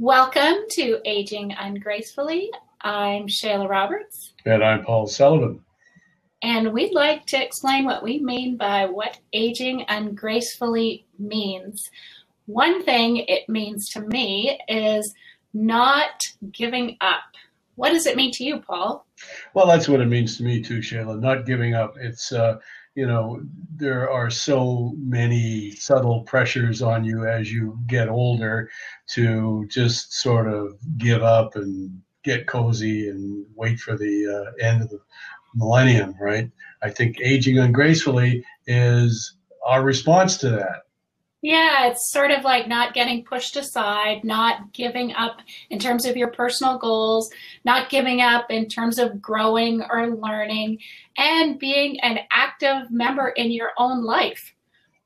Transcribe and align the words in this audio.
Welcome 0.00 0.58
to 0.70 1.00
Aging 1.04 1.54
Ungracefully. 1.58 2.52
I'm 2.82 3.26
Shayla 3.26 3.68
Roberts. 3.68 4.32
And 4.46 4.62
I'm 4.62 4.84
Paul 4.84 5.08
Sullivan. 5.08 5.64
And 6.40 6.72
we'd 6.72 6.94
like 6.94 7.26
to 7.26 7.44
explain 7.44 7.84
what 7.84 8.04
we 8.04 8.20
mean 8.20 8.56
by 8.56 8.86
what 8.86 9.18
aging 9.32 9.84
ungracefully 9.88 11.04
means. 11.18 11.90
One 12.46 12.84
thing 12.84 13.24
it 13.26 13.48
means 13.48 13.88
to 13.90 14.02
me 14.02 14.60
is 14.68 15.12
not 15.52 16.28
giving 16.52 16.96
up. 17.00 17.24
What 17.74 17.90
does 17.90 18.06
it 18.06 18.14
mean 18.14 18.30
to 18.34 18.44
you, 18.44 18.60
Paul? 18.60 19.04
Well, 19.52 19.66
that's 19.66 19.88
what 19.88 20.00
it 20.00 20.06
means 20.06 20.36
to 20.36 20.44
me 20.44 20.62
too, 20.62 20.78
Shayla. 20.78 21.18
Not 21.18 21.44
giving 21.44 21.74
up. 21.74 21.96
It's 22.00 22.30
uh, 22.30 22.58
you 22.98 23.06
know, 23.06 23.40
there 23.76 24.10
are 24.10 24.28
so 24.28 24.92
many 24.98 25.70
subtle 25.70 26.22
pressures 26.22 26.82
on 26.82 27.04
you 27.04 27.28
as 27.28 27.52
you 27.52 27.78
get 27.86 28.08
older 28.08 28.68
to 29.10 29.64
just 29.70 30.14
sort 30.14 30.48
of 30.48 30.76
give 30.96 31.22
up 31.22 31.54
and 31.54 32.02
get 32.24 32.48
cozy 32.48 33.08
and 33.08 33.46
wait 33.54 33.78
for 33.78 33.96
the 33.96 34.26
uh, 34.26 34.66
end 34.66 34.82
of 34.82 34.88
the 34.88 34.98
millennium, 35.54 36.12
right? 36.20 36.50
I 36.82 36.90
think 36.90 37.20
aging 37.22 37.60
ungracefully 37.60 38.44
is 38.66 39.36
our 39.64 39.84
response 39.84 40.36
to 40.38 40.50
that. 40.50 40.82
Yeah, 41.40 41.86
it's 41.86 42.10
sort 42.10 42.32
of 42.32 42.42
like 42.42 42.66
not 42.66 42.94
getting 42.94 43.24
pushed 43.24 43.56
aside, 43.56 44.24
not 44.24 44.72
giving 44.72 45.12
up 45.12 45.38
in 45.70 45.78
terms 45.78 46.04
of 46.04 46.16
your 46.16 46.32
personal 46.32 46.78
goals, 46.78 47.30
not 47.64 47.90
giving 47.90 48.20
up 48.20 48.50
in 48.50 48.66
terms 48.66 48.98
of 48.98 49.22
growing 49.22 49.82
or 49.88 50.16
learning, 50.16 50.78
and 51.16 51.58
being 51.58 52.00
an 52.00 52.18
active 52.32 52.90
member 52.90 53.28
in 53.28 53.52
your 53.52 53.70
own 53.78 54.02
life. 54.02 54.52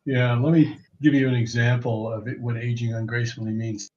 Yeah, 0.06 0.34
let 0.34 0.54
me 0.54 0.78
give 1.02 1.12
you 1.12 1.28
an 1.28 1.34
example 1.34 2.10
of 2.10 2.26
it, 2.29 2.40
what 2.40 2.57
aging 2.57 2.95
ungracefully 2.95 3.52
means. 3.52 3.90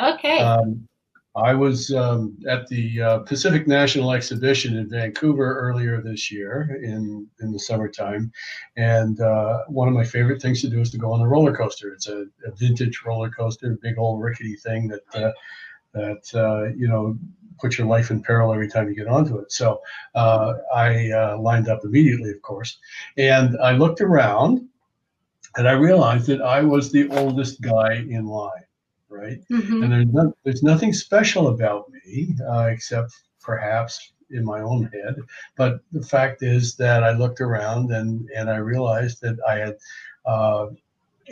Okay. 0.00 0.38
Um, 0.38 0.88
I 1.34 1.54
was 1.54 1.90
um, 1.94 2.36
at 2.46 2.68
the 2.68 3.00
uh, 3.00 3.18
Pacific 3.20 3.66
National 3.66 4.12
Exhibition 4.12 4.76
in 4.76 4.90
Vancouver 4.90 5.58
earlier 5.58 6.02
this 6.02 6.30
year 6.30 6.78
in 6.82 7.26
in 7.40 7.52
the 7.52 7.58
summertime, 7.58 8.30
and 8.76 9.18
uh, 9.20 9.62
one 9.68 9.88
of 9.88 9.94
my 9.94 10.04
favorite 10.04 10.42
things 10.42 10.60
to 10.60 10.68
do 10.68 10.80
is 10.80 10.90
to 10.90 10.98
go 10.98 11.10
on 11.10 11.20
the 11.20 11.26
roller 11.26 11.56
coaster. 11.56 11.92
It's 11.94 12.06
a, 12.06 12.26
a 12.46 12.52
vintage 12.56 13.00
roller 13.06 13.30
coaster, 13.30 13.78
big 13.80 13.98
old 13.98 14.22
rickety 14.22 14.56
thing 14.56 14.88
that 14.88 15.00
uh, 15.14 15.32
that 15.94 16.34
uh, 16.34 16.74
you 16.76 16.86
know 16.86 17.16
puts 17.58 17.78
your 17.78 17.86
life 17.86 18.10
in 18.10 18.22
peril 18.22 18.52
every 18.52 18.68
time 18.68 18.88
you 18.88 18.94
get 18.94 19.08
onto 19.08 19.38
it. 19.38 19.52
So 19.52 19.80
uh, 20.14 20.54
I 20.74 21.10
uh, 21.12 21.38
lined 21.38 21.68
up 21.68 21.80
immediately, 21.84 22.30
of 22.30 22.42
course, 22.42 22.78
and 23.16 23.56
I 23.58 23.72
looked 23.72 24.02
around, 24.02 24.68
and 25.56 25.66
I 25.66 25.72
realized 25.72 26.26
that 26.26 26.42
I 26.42 26.60
was 26.60 26.92
the 26.92 27.08
oldest 27.08 27.62
guy 27.62 27.94
in 27.94 28.26
line 28.26 28.61
right? 29.12 29.38
Mm-hmm. 29.50 29.82
And 29.82 29.92
there's 29.92 30.06
no, 30.06 30.34
there's 30.44 30.62
nothing 30.62 30.92
special 30.92 31.48
about 31.48 31.90
me 31.90 32.34
uh, 32.48 32.68
except 32.70 33.12
perhaps 33.40 34.12
in 34.30 34.44
my 34.44 34.60
own 34.60 34.84
head. 34.92 35.16
But 35.56 35.80
the 35.92 36.02
fact 36.02 36.42
is 36.42 36.74
that 36.76 37.04
I 37.04 37.12
looked 37.12 37.40
around 37.40 37.92
and 37.92 38.28
and 38.36 38.50
I 38.50 38.56
realized 38.56 39.20
that 39.22 39.36
I 39.48 39.58
had. 39.58 39.76
Uh, 40.24 40.66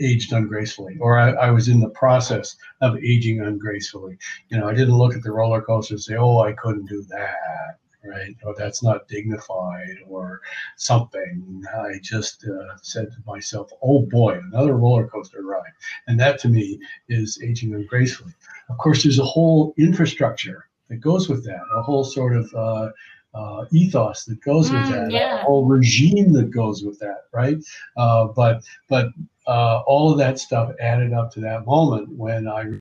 aged 0.00 0.32
ungracefully, 0.32 0.96
or 1.00 1.18
I, 1.18 1.30
I, 1.32 1.50
was 1.50 1.68
in 1.68 1.80
the 1.80 1.90
process 1.90 2.56
of 2.80 2.96
aging 2.98 3.40
ungracefully. 3.40 4.16
You 4.48 4.56
know, 4.56 4.68
I 4.68 4.72
didn't 4.72 4.96
look 4.96 5.14
at 5.14 5.22
the 5.22 5.32
roller 5.32 5.60
coaster 5.60 5.94
and 5.94 6.02
say, 6.02 6.14
"Oh, 6.16 6.38
I 6.38 6.52
couldn't 6.52 6.86
do 6.86 7.02
that." 7.10 7.78
Right? 8.04 8.36
Or 8.44 8.54
that's 8.56 8.82
not 8.82 9.08
dignified 9.08 9.98
or 10.08 10.40
something. 10.76 11.64
I 11.74 11.98
just 12.02 12.44
uh, 12.46 12.76
said 12.82 13.12
to 13.12 13.18
myself, 13.26 13.70
oh 13.82 14.00
boy, 14.00 14.38
another 14.38 14.74
roller 14.76 15.06
coaster 15.06 15.42
ride. 15.42 15.72
And 16.06 16.18
that 16.20 16.38
to 16.40 16.48
me 16.48 16.80
is 17.08 17.40
aging 17.42 17.74
ungracefully. 17.74 18.32
Of 18.68 18.78
course, 18.78 19.02
there's 19.02 19.18
a 19.18 19.24
whole 19.24 19.74
infrastructure 19.76 20.66
that 20.88 20.96
goes 20.96 21.28
with 21.28 21.44
that, 21.44 21.60
a 21.76 21.82
whole 21.82 22.04
sort 22.04 22.36
of 22.36 22.54
uh, 22.54 22.90
uh, 23.34 23.64
ethos 23.70 24.24
that 24.24 24.42
goes 24.42 24.70
with 24.70 24.82
mm, 24.82 24.90
that, 24.90 25.10
yeah. 25.10 25.40
a 25.40 25.44
whole 25.44 25.64
regime 25.64 26.32
that 26.32 26.50
goes 26.50 26.82
with 26.82 26.98
that, 26.98 27.24
right? 27.32 27.58
Uh, 27.96 28.26
but 28.26 28.64
but 28.88 29.08
uh, 29.46 29.82
all 29.86 30.10
of 30.10 30.18
that 30.18 30.38
stuff 30.38 30.72
added 30.80 31.12
up 31.12 31.30
to 31.32 31.40
that 31.40 31.64
moment 31.64 32.08
when 32.10 32.48
I 32.48 32.78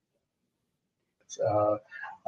uh, 1.48 1.78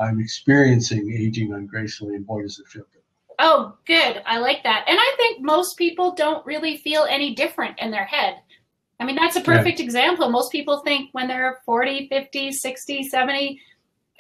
I'm 0.01 0.19
experiencing 0.19 1.11
aging 1.11 1.53
ungracefully, 1.53 2.15
and 2.15 2.25
boy, 2.25 2.41
does 2.41 2.59
it 2.59 2.67
feel 2.67 2.83
good. 2.91 3.01
Oh, 3.39 3.75
good. 3.87 4.21
I 4.25 4.37
like 4.37 4.63
that. 4.63 4.85
And 4.87 4.97
I 4.99 5.13
think 5.17 5.41
most 5.41 5.77
people 5.77 6.13
don't 6.13 6.45
really 6.45 6.77
feel 6.77 7.07
any 7.09 7.33
different 7.33 7.79
in 7.79 7.91
their 7.91 8.05
head. 8.05 8.35
I 8.99 9.05
mean, 9.05 9.15
that's 9.15 9.35
a 9.35 9.41
perfect 9.41 9.79
yeah. 9.79 9.85
example. 9.85 10.29
Most 10.29 10.51
people 10.51 10.81
think 10.83 11.09
when 11.13 11.27
they're 11.27 11.59
40, 11.65 12.07
50, 12.07 12.51
60, 12.51 13.03
70, 13.03 13.61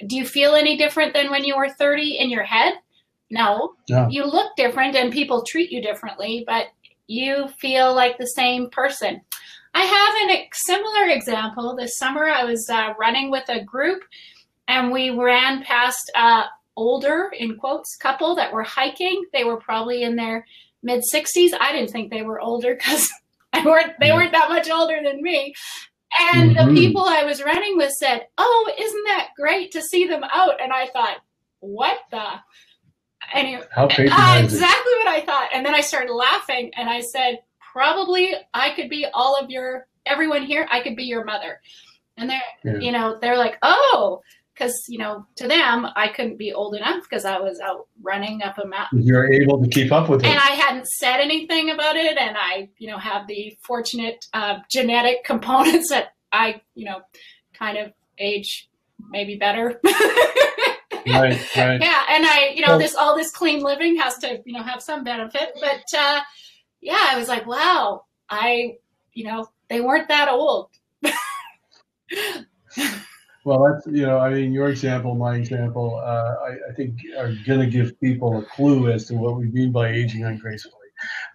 do 0.07 0.15
you 0.15 0.25
feel 0.25 0.55
any 0.55 0.75
different 0.75 1.13
than 1.13 1.29
when 1.29 1.43
you 1.43 1.55
were 1.55 1.69
30 1.69 2.17
in 2.17 2.31
your 2.31 2.43
head? 2.43 2.73
No. 3.29 3.75
Yeah. 3.87 4.07
You 4.09 4.25
look 4.25 4.55
different 4.55 4.95
and 4.95 5.13
people 5.13 5.43
treat 5.43 5.71
you 5.71 5.83
differently, 5.83 6.43
but 6.47 6.67
you 7.05 7.47
feel 7.59 7.93
like 7.93 8.17
the 8.17 8.25
same 8.25 8.69
person. 8.71 9.21
I 9.73 9.83
have 9.83 10.31
a 10.31 10.49
similar 10.53 11.09
example. 11.09 11.75
This 11.75 11.97
summer, 11.97 12.27
I 12.27 12.43
was 12.43 12.67
uh, 12.69 12.93
running 12.99 13.29
with 13.29 13.47
a 13.49 13.63
group 13.63 14.01
and 14.71 14.89
we 14.89 15.09
ran 15.09 15.63
past 15.63 16.09
a 16.15 16.43
older 16.77 17.29
in 17.37 17.57
quotes 17.57 17.97
couple 17.97 18.35
that 18.35 18.53
were 18.53 18.63
hiking. 18.63 19.25
They 19.33 19.43
were 19.43 19.57
probably 19.57 20.01
in 20.01 20.15
their 20.15 20.47
mid 20.81 21.03
60s. 21.13 21.51
I 21.59 21.73
didn't 21.73 21.91
think 21.91 22.09
they 22.09 22.21
were 22.21 22.39
older 22.39 22.73
because 22.73 23.09
they 23.53 23.63
weren't 23.63 23.91
they 23.99 24.13
weren't 24.13 24.31
that 24.31 24.49
much 24.49 24.69
older 24.69 24.97
than 25.03 25.21
me. 25.21 25.53
And 26.33 26.55
mm-hmm. 26.55 26.73
the 26.73 26.81
people 26.81 27.03
I 27.05 27.25
was 27.25 27.43
running 27.43 27.77
with 27.77 27.91
said, 27.91 28.27
"Oh, 28.37 28.73
isn't 28.79 29.03
that 29.07 29.29
great 29.37 29.71
to 29.71 29.81
see 29.81 30.07
them 30.07 30.23
out?" 30.23 30.61
And 30.61 30.71
I 30.71 30.87
thought, 30.87 31.17
"What 31.59 31.99
the?" 32.09 32.25
Anyway, 33.33 33.63
How 33.71 33.85
uh, 33.85 34.41
exactly 34.41 34.93
what 34.97 35.07
I 35.07 35.23
thought. 35.25 35.49
And 35.53 35.65
then 35.65 35.75
I 35.75 35.81
started 35.81 36.13
laughing, 36.13 36.71
and 36.75 36.89
I 36.89 37.01
said, 37.01 37.39
"Probably 37.59 38.33
I 38.53 38.71
could 38.71 38.89
be 38.89 39.05
all 39.13 39.37
of 39.37 39.49
your 39.49 39.87
everyone 40.05 40.43
here. 40.43 40.67
I 40.69 40.81
could 40.81 40.95
be 40.95 41.03
your 41.03 41.23
mother." 41.23 41.61
And 42.17 42.29
they're, 42.29 42.41
yeah. 42.65 42.79
you 42.79 42.91
know, 42.91 43.17
they're 43.21 43.37
like, 43.37 43.57
"Oh." 43.61 44.21
Because 44.61 44.85
you 44.87 44.97
know 44.97 45.25
to 45.35 45.47
them 45.47 45.87
I 45.95 46.09
couldn't 46.09 46.37
be 46.37 46.53
old 46.53 46.75
enough 46.75 47.03
because 47.03 47.25
I 47.25 47.39
was 47.39 47.59
out 47.59 47.87
running 48.01 48.43
up 48.43 48.57
a 48.57 48.67
mountain. 48.67 49.01
You're 49.01 49.31
able 49.31 49.63
to 49.63 49.69
keep 49.69 49.91
up 49.91 50.09
with 50.09 50.23
it, 50.23 50.27
and 50.27 50.39
I 50.39 50.51
hadn't 50.51 50.87
said 50.87 51.19
anything 51.19 51.71
about 51.71 51.95
it, 51.95 52.17
and 52.17 52.35
I 52.37 52.69
you 52.77 52.87
know 52.87 52.97
have 52.97 53.27
the 53.27 53.57
fortunate 53.61 54.25
uh, 54.33 54.59
genetic 54.69 55.23
components 55.25 55.89
that 55.89 56.13
I 56.31 56.61
you 56.75 56.85
know 56.85 57.01
kind 57.53 57.77
of 57.77 57.93
age 58.19 58.69
maybe 59.09 59.35
better. 59.35 59.79
right, 59.83 61.07
right. 61.07 61.39
Yeah, 61.81 62.03
and 62.09 62.25
I 62.25 62.51
you 62.55 62.61
know 62.61 62.69
well, 62.69 62.79
this 62.79 62.95
all 62.95 63.17
this 63.17 63.31
clean 63.31 63.63
living 63.63 63.97
has 63.97 64.17
to 64.19 64.41
you 64.45 64.53
know 64.53 64.63
have 64.63 64.81
some 64.81 65.03
benefit, 65.03 65.53
but 65.59 65.83
uh, 65.97 66.21
yeah, 66.81 66.99
I 66.99 67.17
was 67.17 67.27
like, 67.27 67.47
wow, 67.47 68.05
I 68.29 68.77
you 69.13 69.25
know 69.25 69.49
they 69.69 69.81
weren't 69.81 70.07
that 70.09 70.29
old. 70.29 70.69
Well, 73.43 73.63
that's 73.63 73.87
you 73.87 74.05
know, 74.05 74.19
I 74.19 74.33
mean, 74.33 74.53
your 74.53 74.69
example, 74.69 75.15
my 75.15 75.35
example, 75.35 75.99
uh, 76.03 76.35
I, 76.45 76.69
I, 76.69 76.73
think 76.75 76.99
are 77.17 77.33
going 77.47 77.59
to 77.59 77.67
give 77.67 77.99
people 77.99 78.37
a 78.37 78.43
clue 78.43 78.91
as 78.91 79.05
to 79.07 79.15
what 79.15 79.35
we 79.35 79.45
mean 79.45 79.71
by 79.71 79.89
aging 79.89 80.23
ungracefully. 80.23 80.75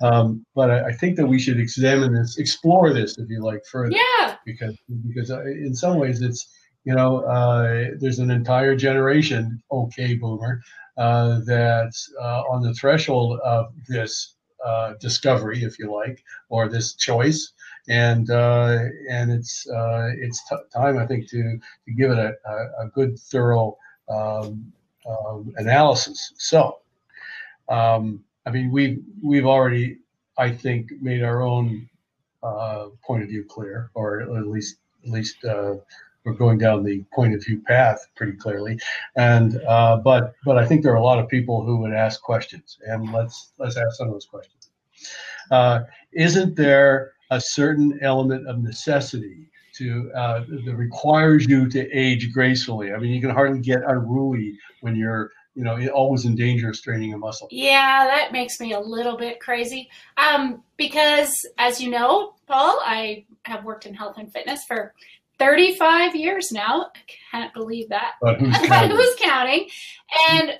Um, 0.03 0.47
but 0.55 0.71
I, 0.71 0.87
I, 0.87 0.93
think 0.93 1.16
that 1.16 1.27
we 1.27 1.41
should 1.41 1.59
examine 1.59 2.15
this, 2.15 2.39
explore 2.39 2.93
this, 2.93 3.19
if 3.19 3.28
you 3.28 3.43
like, 3.43 3.65
further. 3.66 3.97
Yeah. 3.97 4.37
Because 4.45 4.77
because 5.09 5.31
uh, 5.33 5.43
in 5.45 5.75
some 5.75 5.99
ways 5.99 6.22
it's 6.22 6.49
you 6.84 6.95
know 6.95 7.21
uh, 7.21 7.89
there's 7.99 8.21
an 8.21 8.31
entire 8.31 8.77
generation, 8.77 9.61
okay, 9.72 10.15
boomer, 10.15 10.61
uh, 10.97 11.41
that's 11.45 12.09
uh, 12.21 12.43
on 12.43 12.62
the 12.62 12.75
threshold 12.75 13.41
of 13.41 13.66
this 13.89 14.35
uh, 14.65 14.94
discovery, 15.00 15.62
if 15.62 15.78
you 15.78 15.93
like, 15.93 16.22
or 16.49 16.69
this 16.69 16.94
choice 16.94 17.53
and 17.89 18.30
uh, 18.30 18.78
and 19.09 19.30
it's 19.30 19.69
uh, 19.69 20.10
it's 20.19 20.47
t- 20.48 20.57
time 20.72 20.98
I 20.98 21.07
think 21.07 21.28
to 21.30 21.59
to 21.86 21.92
give 21.92 22.10
it 22.10 22.19
a, 22.19 22.34
a, 22.48 22.84
a 22.84 22.89
good 22.89 23.19
thorough 23.19 23.77
um, 24.09 24.72
um, 25.09 25.53
analysis. 25.57 26.33
So, 26.36 26.78
um, 27.69 28.25
I 28.45 28.51
mean, 28.51 28.71
we've 28.71 29.03
we've 29.22 29.47
already 29.47 29.98
I 30.39 30.51
think 30.51 30.91
made 31.01 31.22
our 31.22 31.42
own 31.42 31.89
uh, 32.42 32.89
point 33.04 33.22
of 33.22 33.28
view 33.28 33.45
clear, 33.45 33.91
or 33.95 34.22
at 34.22 34.48
least 34.48 34.78
at 35.04 35.10
least 35.10 35.45
uh, 35.45 35.77
we're 36.27 36.34
going 36.34 36.59
down 36.59 36.83
the 36.83 37.03
point 37.15 37.34
of 37.34 37.43
view 37.43 37.63
path 37.67 38.05
pretty 38.17 38.37
clearly. 38.37 38.78
And 39.17 39.63
uh, 39.63 39.97
but 39.99 40.34
but 40.45 40.59
I 40.59 40.67
think 40.67 40.83
there 40.83 40.93
are 40.93 40.97
a 40.97 41.03
lot 41.03 41.19
of 41.19 41.28
people 41.28 41.65
who 41.65 41.78
would 41.78 41.93
ask 41.93 42.21
questions, 42.21 42.78
and 42.87 43.13
let's 43.13 43.53
let's 43.59 43.77
ask 43.77 43.97
some 43.97 44.09
of 44.09 44.13
those 44.13 44.27
questions. 44.27 44.71
Uh, 45.51 45.81
isn't 46.13 46.57
there 46.57 47.13
a 47.31 47.41
certain 47.41 47.99
element 48.03 48.47
of 48.47 48.59
necessity 48.59 49.49
to 49.77 50.11
uh, 50.15 50.45
that 50.65 50.75
requires 50.75 51.47
you 51.47 51.69
to 51.69 51.91
age 51.91 52.33
gracefully. 52.33 52.93
I 52.93 52.99
mean, 52.99 53.13
you 53.13 53.21
can 53.21 53.31
hardly 53.31 53.61
get 53.61 53.83
unruly 53.87 54.59
when 54.81 54.97
you're 54.97 55.33
you 55.55 55.65
know 55.65 55.87
always 55.89 56.25
in 56.25 56.34
danger 56.34 56.71
of 56.71 56.77
straining 56.77 57.13
a 57.13 57.19
muscle. 57.19 57.49
Yeah, 57.51 58.07
that 58.07 58.33
makes 58.33 58.59
me 58.59 58.73
a 58.73 58.81
little 58.81 59.17
bit 59.17 59.41
crazy. 59.41 59.91
Um, 60.17 60.63
because 60.77 61.34
as 61.59 61.81
you 61.81 61.91
know, 61.91 62.34
Paul, 62.47 62.81
I 62.84 63.25
have 63.43 63.65
worked 63.65 63.87
in 63.87 63.95
health 63.95 64.17
and 64.19 64.33
fitness 64.33 64.65
for 64.65 64.95
35 65.38 66.15
years 66.16 66.50
now. 66.53 66.91
I 66.94 66.98
can't 67.36 67.54
believe 67.54 67.88
that. 67.91 68.12
But 68.21 68.41
who's 68.41 68.56
counting? 68.66 68.97
who's 68.97 69.16
counting? 69.21 69.68
And 70.30 70.53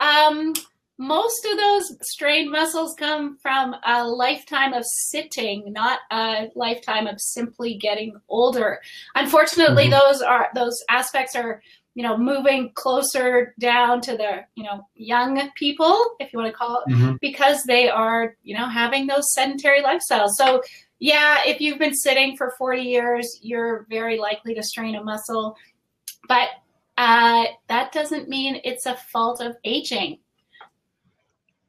um, 0.00 0.52
most 0.98 1.46
of 1.50 1.56
those 1.56 1.96
strained 2.02 2.50
muscles 2.50 2.94
come 2.98 3.38
from 3.42 3.74
a 3.86 4.06
lifetime 4.06 4.72
of 4.74 4.84
sitting, 4.86 5.72
not 5.72 6.00
a 6.10 6.48
lifetime 6.54 7.06
of 7.06 7.14
simply 7.18 7.74
getting 7.76 8.14
older. 8.28 8.80
Unfortunately, 9.14 9.86
Mhm. 9.86 9.98
those 10.00 10.22
are 10.22 10.48
those 10.54 10.76
aspects 10.90 11.34
are 11.34 11.62
you 11.94 12.02
know 12.04 12.16
moving 12.16 12.70
closer 12.74 13.54
down 13.58 14.00
to 14.02 14.16
the 14.16 14.44
you 14.54 14.62
know 14.62 14.86
young 14.94 15.50
people, 15.56 15.98
if 16.20 16.32
you 16.32 16.38
want 16.38 16.52
to 16.52 16.56
call 16.56 16.82
it 16.86 16.92
Mhm. 16.92 17.18
because 17.20 17.62
they 17.64 17.88
are, 17.88 18.36
you 18.42 18.56
know, 18.56 18.66
having 18.68 19.06
those 19.06 19.32
sedentary 19.32 19.82
lifestyles. 19.82 20.30
So, 20.36 20.62
yeah, 21.00 21.38
if 21.46 21.60
you've 21.60 21.78
been 21.78 21.94
sitting 21.94 22.36
for 22.36 22.52
40 22.58 22.82
years, 22.82 23.38
you're 23.42 23.86
very 23.88 24.18
likely 24.18 24.54
to 24.54 24.62
strain 24.62 24.94
a 24.94 25.02
muscle. 25.02 25.56
But 26.28 26.50
uh, 26.98 27.46
that 27.68 27.90
doesn't 27.92 28.28
mean 28.28 28.60
it's 28.62 28.84
a 28.84 28.94
fault 28.94 29.40
of 29.40 29.56
aging. 29.64 30.18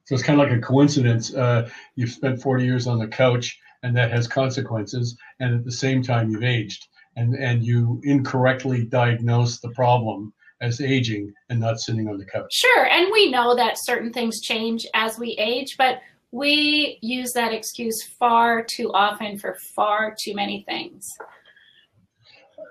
So 0.04 0.16
it's 0.16 0.24
kind 0.24 0.40
of 0.40 0.46
like 0.46 0.58
a 0.58 0.62
coincidence. 0.62 1.34
Uh, 1.34 1.70
you've 1.96 2.12
spent 2.12 2.42
40 2.42 2.66
years 2.66 2.86
on 2.86 3.00
the 3.00 3.08
couch, 3.08 3.58
and 3.84 3.96
that 3.96 4.12
has 4.12 4.28
consequences. 4.28 5.18
And 5.40 5.56
at 5.56 5.64
the 5.64 5.72
same 5.72 6.04
time, 6.04 6.30
you've 6.30 6.44
aged, 6.44 6.88
and 7.16 7.34
and 7.36 7.64
you 7.64 8.02
incorrectly 8.04 8.84
diagnose 8.84 9.60
the 9.60 9.70
problem 9.70 10.34
as 10.60 10.82
aging 10.82 11.34
and 11.50 11.62
not 11.62 11.80
sitting 11.80 12.10
on 12.10 12.18
the 12.18 12.26
couch. 12.26 12.54
Sure, 12.54 12.86
and 12.88 13.10
we 13.14 13.32
know 13.32 13.56
that 13.56 13.78
certain 13.82 14.12
things 14.12 14.42
change 14.42 14.86
as 14.94 15.18
we 15.18 15.32
age, 15.40 15.78
but 15.78 16.02
we 16.32 16.98
use 17.02 17.34
that 17.34 17.54
excuse 17.54 18.04
far 18.04 18.64
too 18.64 18.92
often 18.94 19.38
for 19.38 19.56
far 19.76 20.16
too 20.18 20.34
many 20.34 20.64
things. 20.68 21.08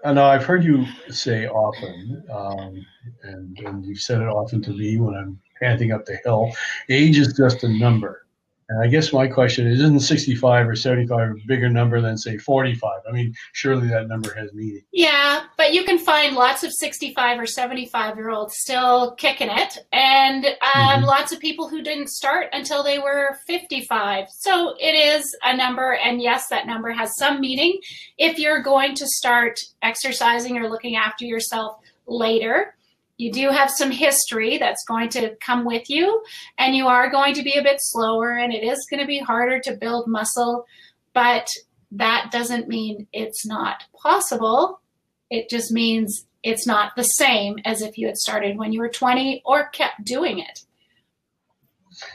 Know 0.05 0.25
I've 0.25 0.45
heard 0.45 0.65
you 0.65 0.87
say 1.11 1.47
often, 1.47 2.25
um, 2.33 2.87
and, 3.23 3.59
and 3.59 3.85
you've 3.85 4.01
said 4.01 4.23
it 4.23 4.29
often 4.29 4.63
to 4.63 4.71
me 4.71 4.99
when 4.99 5.15
I'm 5.15 5.39
panting 5.61 5.93
up 5.93 6.07
the 6.07 6.19
hill. 6.25 6.51
Age 6.89 7.19
is 7.19 7.35
just 7.35 7.65
a 7.65 7.69
number. 7.69 8.27
And 8.71 8.85
I 8.85 8.87
guess 8.87 9.13
my 9.13 9.27
question 9.27 9.67
is, 9.67 9.81
isn't 9.81 9.99
65 10.01 10.69
or 10.69 10.77
75 10.77 11.31
a 11.31 11.35
bigger 11.47 11.69
number 11.69 12.01
than 12.01 12.17
say 12.17 12.39
45? 12.39 13.01
I 13.09 13.11
mean, 13.11 13.35
surely 13.53 13.89
that 13.89 14.07
number 14.07 14.33
has 14.35 14.53
meaning. 14.55 14.83
Yeah, 14.93 15.43
but 15.57 15.75
you 15.75 15.83
can 15.83 15.99
find 15.99 16.37
lots 16.37 16.63
of 16.63 16.73
65 16.73 17.41
or 17.41 17.47
75 17.47 18.17
year 18.17 18.31
olds 18.31 18.55
still 18.57 19.17
kicking 19.17 19.51
it, 19.51 19.79
and 19.93 20.47
um, 20.47 21.03
Mhm. 21.03 21.07
lots 21.07 21.33
of 21.33 21.41
people 21.41 21.69
who 21.69 21.83
didn't 21.83 22.11
start 22.11 22.47
until 22.53 22.85
they 22.85 23.01
were 23.01 23.37
55. 23.49 24.27
So 24.31 24.77
it 24.79 24.95
is 24.95 25.25
a 25.45 25.57
number, 25.57 25.95
and 25.95 26.23
yes, 26.23 26.47
that 26.51 26.69
number 26.69 26.91
has 26.93 27.11
some 27.17 27.41
meaning 27.41 27.81
if 28.19 28.39
you're 28.39 28.63
going 28.63 28.95
to 28.95 29.07
start 29.07 29.59
exercising 29.83 30.59
or 30.59 30.69
looking 30.71 30.95
after 30.95 31.25
yourself 31.25 31.77
later. 32.07 32.75
You 33.21 33.31
do 33.31 33.51
have 33.51 33.71
some 33.71 33.91
history 33.91 34.57
that's 34.57 34.83
going 34.89 35.11
to 35.11 35.37
come 35.45 35.67
with 35.67 35.91
you, 35.91 36.23
and 36.57 36.75
you 36.75 36.87
are 36.87 37.11
going 37.11 37.35
to 37.35 37.43
be 37.43 37.53
a 37.53 37.63
bit 37.63 37.77
slower, 37.79 38.33
and 38.33 38.51
it 38.51 38.65
is 38.65 38.87
going 38.89 39.01
to 39.01 39.07
be 39.07 39.19
harder 39.19 39.61
to 39.61 39.77
build 39.77 40.09
muscle, 40.09 40.65
but 41.13 41.47
that 41.93 42.31
doesn't 42.33 42.67
mean 42.67 43.07
it's 43.13 43.45
not 43.45 43.83
possible. 43.93 44.81
It 45.29 45.51
just 45.51 45.71
means 45.71 46.25
it's 46.43 46.67
not 46.67 46.97
the 46.97 47.03
same 47.03 47.59
as 47.67 47.83
if 47.83 47.99
you 47.99 48.07
had 48.07 48.17
started 48.17 48.57
when 48.57 48.73
you 48.73 48.81
were 48.81 48.89
20 48.89 49.43
or 49.45 49.69
kept 49.69 50.03
doing 50.03 50.39
it. 50.39 50.63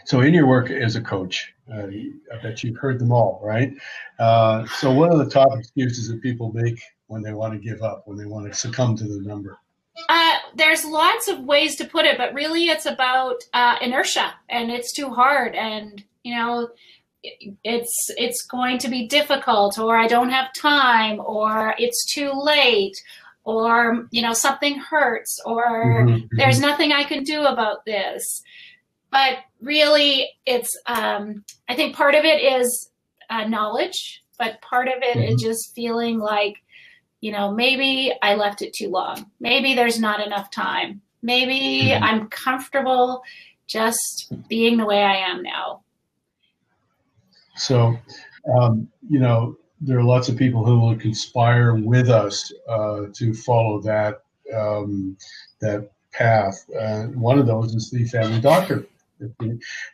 So, 0.05 0.21
in 0.21 0.33
your 0.33 0.47
work 0.47 0.71
as 0.71 0.95
a 0.95 1.01
coach, 1.01 1.53
uh, 1.71 1.85
I 1.85 2.41
bet 2.41 2.63
you've 2.63 2.77
heard 2.77 2.97
them 2.97 3.11
all, 3.11 3.39
right? 3.43 3.73
Uh, 4.17 4.65
so, 4.79 4.91
what 4.91 5.11
are 5.11 5.23
the 5.23 5.29
top 5.29 5.49
excuses 5.55 6.07
that 6.07 6.23
people 6.23 6.51
make 6.51 6.81
when 7.05 7.21
they 7.21 7.33
want 7.33 7.53
to 7.53 7.59
give 7.59 7.83
up, 7.83 8.07
when 8.07 8.17
they 8.17 8.25
want 8.25 8.51
to 8.51 8.57
succumb 8.57 8.95
to 8.97 9.03
the 9.03 9.21
number? 9.21 9.59
Uh, 10.09 10.24
there's 10.55 10.85
lots 10.85 11.27
of 11.27 11.41
ways 11.41 11.75
to 11.77 11.85
put 11.85 12.05
it, 12.05 12.17
but 12.17 12.33
really 12.33 12.67
it's 12.67 12.85
about 12.85 13.43
uh, 13.53 13.75
inertia 13.81 14.33
and 14.49 14.71
it's 14.71 14.93
too 14.93 15.09
hard 15.09 15.55
and, 15.55 16.03
you 16.23 16.35
know, 16.35 16.69
it's 17.63 18.11
it's 18.17 18.45
going 18.45 18.77
to 18.77 18.87
be 18.87 19.07
difficult 19.07 19.79
or 19.79 19.97
I 19.97 20.07
don't 20.07 20.29
have 20.29 20.53
time 20.53 21.19
or 21.19 21.73
it's 21.79 22.05
too 22.13 22.31
late 22.35 22.95
or 23.43 24.07
you 24.11 24.21
know 24.21 24.33
something 24.33 24.77
hurts 24.77 25.39
or 25.43 26.05
Mhm, 26.05 26.29
there's 26.37 26.59
nothing 26.59 26.91
I 26.91 27.03
can 27.03 27.23
do 27.23 27.43
about 27.45 27.83
this. 27.85 28.43
But 29.11 29.39
really, 29.61 30.29
it's, 30.45 30.77
um, 30.87 31.43
I 31.69 31.75
think 31.75 31.95
part 31.95 32.15
of 32.15 32.25
it 32.25 32.41
is 32.43 32.91
uh, 33.29 33.45
knowledge, 33.47 34.21
but 34.37 34.61
part 34.61 34.87
of 34.87 34.95
it 35.01 35.17
is 35.17 35.35
Mhm. 35.41 35.45
just 35.45 35.73
feeling 35.73 36.19
like, 36.19 36.57
you 37.25 37.31
know, 37.31 37.51
maybe 37.51 38.13
I 38.21 38.35
left 38.35 38.61
it 38.61 38.71
too 38.71 38.89
long. 38.89 39.25
Maybe 39.39 39.73
there's 39.73 39.99
not 39.99 40.23
enough 40.23 40.51
time. 40.51 41.01
Maybe 41.23 41.89
Mhm. 41.89 41.99
I'm 42.03 42.27
comfortable 42.27 43.23
just 43.65 44.31
being 44.47 44.77
the 44.77 44.85
way 44.85 45.01
I 45.03 45.15
am 45.15 45.41
now. 45.41 45.81
So, 47.55 47.97
um, 48.55 48.87
you 49.09 49.17
know, 49.17 49.57
there 49.81 49.97
are 49.97 50.03
lots 50.03 50.29
of 50.29 50.37
people 50.37 50.63
who 50.63 50.79
will 50.79 50.95
conspire 50.97 51.73
with 51.73 52.11
us 52.11 52.53
uh, 52.69 53.07
to 53.13 53.33
follow 53.33 53.81
that 53.81 54.21
um, 54.53 55.17
that 55.61 55.89
path. 56.11 56.63
Uh, 56.79 57.05
one 57.29 57.39
of 57.39 57.47
those 57.47 57.73
is 57.73 57.89
the 57.89 58.05
family 58.05 58.39
doctor. 58.39 58.85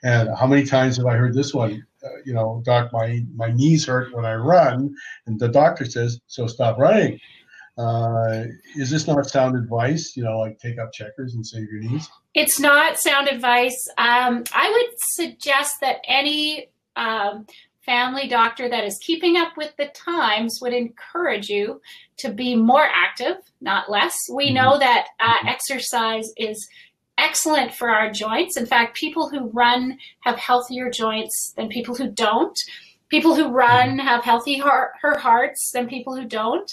And 0.03 0.29
how 0.37 0.47
many 0.47 0.65
times 0.65 0.97
have 0.97 1.05
I 1.05 1.15
heard 1.15 1.33
this 1.33 1.53
one? 1.53 1.85
Uh, 2.03 2.09
you 2.25 2.33
know, 2.33 2.61
doc, 2.65 2.91
my 2.91 3.23
my 3.35 3.51
knees 3.51 3.85
hurt 3.85 4.13
when 4.15 4.25
I 4.25 4.35
run, 4.35 4.93
and 5.27 5.39
the 5.39 5.47
doctor 5.47 5.85
says, 5.85 6.19
so 6.27 6.47
stop 6.47 6.77
running. 6.77 7.19
Uh, 7.77 8.45
is 8.75 8.89
this 8.89 9.07
not 9.07 9.25
sound 9.29 9.55
advice? 9.55 10.17
You 10.17 10.23
know, 10.23 10.39
like 10.39 10.59
take 10.59 10.77
up 10.79 10.91
checkers 10.91 11.35
and 11.35 11.45
save 11.45 11.69
your 11.71 11.81
knees. 11.81 12.09
It's 12.33 12.59
not 12.59 12.97
sound 12.97 13.27
advice. 13.27 13.77
Um, 13.97 14.43
I 14.53 14.69
would 14.71 14.93
suggest 15.15 15.75
that 15.81 15.97
any 16.07 16.69
um, 16.95 17.45
family 17.85 18.27
doctor 18.27 18.69
that 18.69 18.83
is 18.83 18.99
keeping 19.01 19.37
up 19.37 19.57
with 19.57 19.75
the 19.77 19.87
times 19.87 20.59
would 20.61 20.73
encourage 20.73 21.49
you 21.49 21.81
to 22.17 22.31
be 22.31 22.55
more 22.55 22.87
active, 22.93 23.37
not 23.59 23.89
less. 23.89 24.15
We 24.33 24.49
Mhm. 24.51 24.55
know 24.55 24.77
that 24.77 25.07
uh, 25.19 25.37
Mhm. 25.43 25.49
exercise 25.49 26.31
is 26.37 26.67
excellent 27.17 27.73
for 27.73 27.89
our 27.89 28.11
joints. 28.11 28.57
In 28.57 28.65
fact, 28.65 28.97
people 28.97 29.29
who 29.29 29.49
run 29.49 29.97
have 30.21 30.37
healthier 30.37 30.89
joints 30.89 31.53
than 31.55 31.69
people 31.69 31.95
who 31.95 32.09
don't. 32.09 32.57
People 33.09 33.35
who 33.35 33.49
run 33.49 33.99
have 33.99 34.23
healthy 34.23 34.57
heart, 34.57 34.91
her 35.01 35.17
hearts 35.17 35.71
than 35.73 35.87
people 35.87 36.15
who 36.15 36.25
don't. 36.25 36.71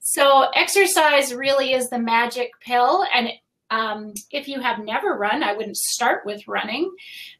So 0.00 0.46
exercise 0.54 1.34
really 1.34 1.72
is 1.72 1.88
the 1.88 1.98
magic 1.98 2.50
pill, 2.60 3.04
and 3.14 3.30
um, 3.72 4.12
if 4.30 4.48
you 4.48 4.60
have 4.60 4.84
never 4.84 5.16
run, 5.16 5.42
I 5.42 5.54
wouldn't 5.54 5.78
start 5.78 6.26
with 6.26 6.46
running. 6.46 6.92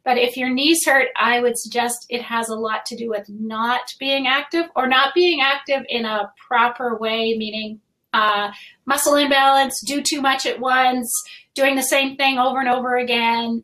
But 0.02 0.16
if 0.16 0.36
your 0.36 0.48
knees 0.48 0.80
hurt, 0.86 1.08
I 1.14 1.40
would 1.40 1.58
suggest 1.58 2.06
it 2.08 2.22
has 2.22 2.48
a 2.48 2.54
lot 2.54 2.86
to 2.86 2.96
do 2.96 3.10
with 3.10 3.28
not 3.28 3.82
being 4.00 4.26
active 4.26 4.64
or 4.74 4.86
not 4.88 5.12
being 5.14 5.42
active 5.42 5.82
in 5.90 6.06
a 6.06 6.32
proper 6.48 6.96
way, 6.96 7.36
meaning 7.36 7.80
uh, 8.12 8.50
muscle 8.86 9.16
imbalance, 9.16 9.80
do 9.86 10.02
too 10.02 10.20
much 10.20 10.46
at 10.46 10.60
once, 10.60 11.10
doing 11.54 11.76
the 11.76 11.82
same 11.82 12.16
thing 12.16 12.38
over 12.38 12.60
and 12.60 12.68
over 12.68 12.96
again. 12.96 13.62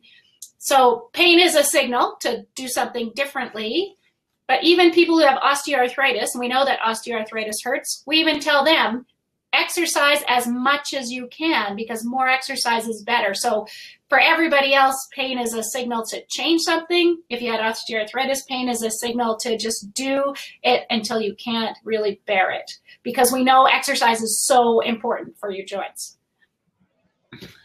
So 0.57 1.09
pain 1.13 1.39
is 1.39 1.55
a 1.55 1.63
signal 1.63 2.17
to 2.21 2.45
do 2.55 2.67
something 2.67 3.11
differently. 3.15 3.95
But 4.47 4.63
even 4.63 4.91
people 4.91 5.19
who 5.19 5.25
have 5.25 5.39
osteoarthritis, 5.39 6.29
and 6.33 6.39
we 6.39 6.47
know 6.47 6.65
that 6.65 6.79
osteoarthritis 6.79 7.63
hurts, 7.63 8.03
we 8.07 8.17
even 8.17 8.39
tell 8.39 8.65
them 8.65 9.05
exercise 9.53 10.21
as 10.27 10.47
much 10.47 10.93
as 10.93 11.11
you 11.11 11.27
can 11.27 11.75
because 11.75 12.05
more 12.05 12.27
exercise 12.27 12.87
is 12.87 13.03
better. 13.03 13.33
So 13.33 13.65
for 14.07 14.19
everybody 14.19 14.73
else, 14.73 15.07
pain 15.13 15.39
is 15.39 15.53
a 15.53 15.63
signal 15.63 16.03
to 16.09 16.23
change 16.27 16.61
something. 16.61 17.21
If 17.29 17.41
you 17.41 17.51
had 17.51 17.59
osteoarthritis, 17.59 18.47
pain 18.47 18.69
is 18.69 18.83
a 18.83 18.91
signal 18.91 19.37
to 19.41 19.57
just 19.57 19.93
do 19.93 20.33
it 20.63 20.83
until 20.89 21.21
you 21.21 21.35
can't 21.35 21.77
really 21.83 22.21
bear 22.25 22.51
it 22.51 22.69
because 23.03 23.31
we 23.31 23.43
know 23.43 23.65
exercise 23.65 24.21
is 24.21 24.45
so 24.45 24.81
important 24.81 25.37
for 25.37 25.51
your 25.51 25.65
joints. 25.65 26.17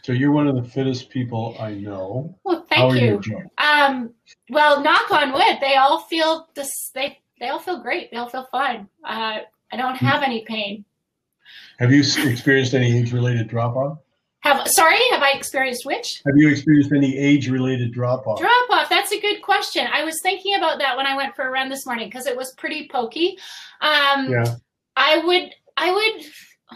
So 0.03 0.11
you're 0.11 0.31
one 0.31 0.47
of 0.47 0.55
the 0.55 0.69
fittest 0.69 1.09
people 1.09 1.55
I 1.59 1.71
know. 1.71 2.37
Well, 2.43 2.65
How 2.69 2.91
thank 2.91 2.93
are 2.93 2.97
you. 2.97 3.21
Um, 3.57 4.13
well, 4.49 4.83
knock 4.83 5.09
on 5.09 5.33
wood, 5.33 5.57
they 5.59 5.75
all 5.75 6.01
feel 6.01 6.47
this. 6.53 6.91
They 6.93 7.17
they 7.39 7.49
all 7.49 7.59
feel 7.59 7.81
great. 7.81 8.11
They 8.11 8.17
all 8.17 8.29
feel 8.29 8.47
fine. 8.51 8.87
Uh, 9.03 9.39
I 9.71 9.77
don't 9.77 9.95
have 9.95 10.21
any 10.23 10.45
pain. 10.45 10.85
Have 11.79 11.91
you 11.91 11.99
experienced 12.01 12.73
any 12.73 12.97
age-related 12.97 13.47
drop-off? 13.47 13.97
Have 14.41 14.67
sorry, 14.67 14.99
have 15.11 15.23
I 15.23 15.31
experienced 15.31 15.85
which 15.87 16.21
Have 16.25 16.35
you 16.37 16.49
experienced 16.49 16.91
any 16.91 17.17
age-related 17.17 17.91
drop-off? 17.91 18.39
drop 18.39 18.69
off? 18.69 18.89
That's 18.89 19.11
a 19.11 19.19
good 19.19 19.41
question. 19.41 19.87
I 19.91 20.03
was 20.03 20.19
thinking 20.21 20.55
about 20.55 20.77
that 20.79 20.95
when 20.97 21.07
I 21.07 21.15
went 21.15 21.35
for 21.35 21.47
a 21.47 21.51
run 21.51 21.67
this 21.69 21.85
morning 21.85 22.07
because 22.09 22.27
it 22.27 22.37
was 22.37 22.53
pretty 22.53 22.87
pokey. 22.91 23.37
Um, 23.81 24.29
Yeah. 24.29 24.55
I 24.95 25.17
would, 25.17 25.49
I 25.77 25.91
would, 25.91 26.25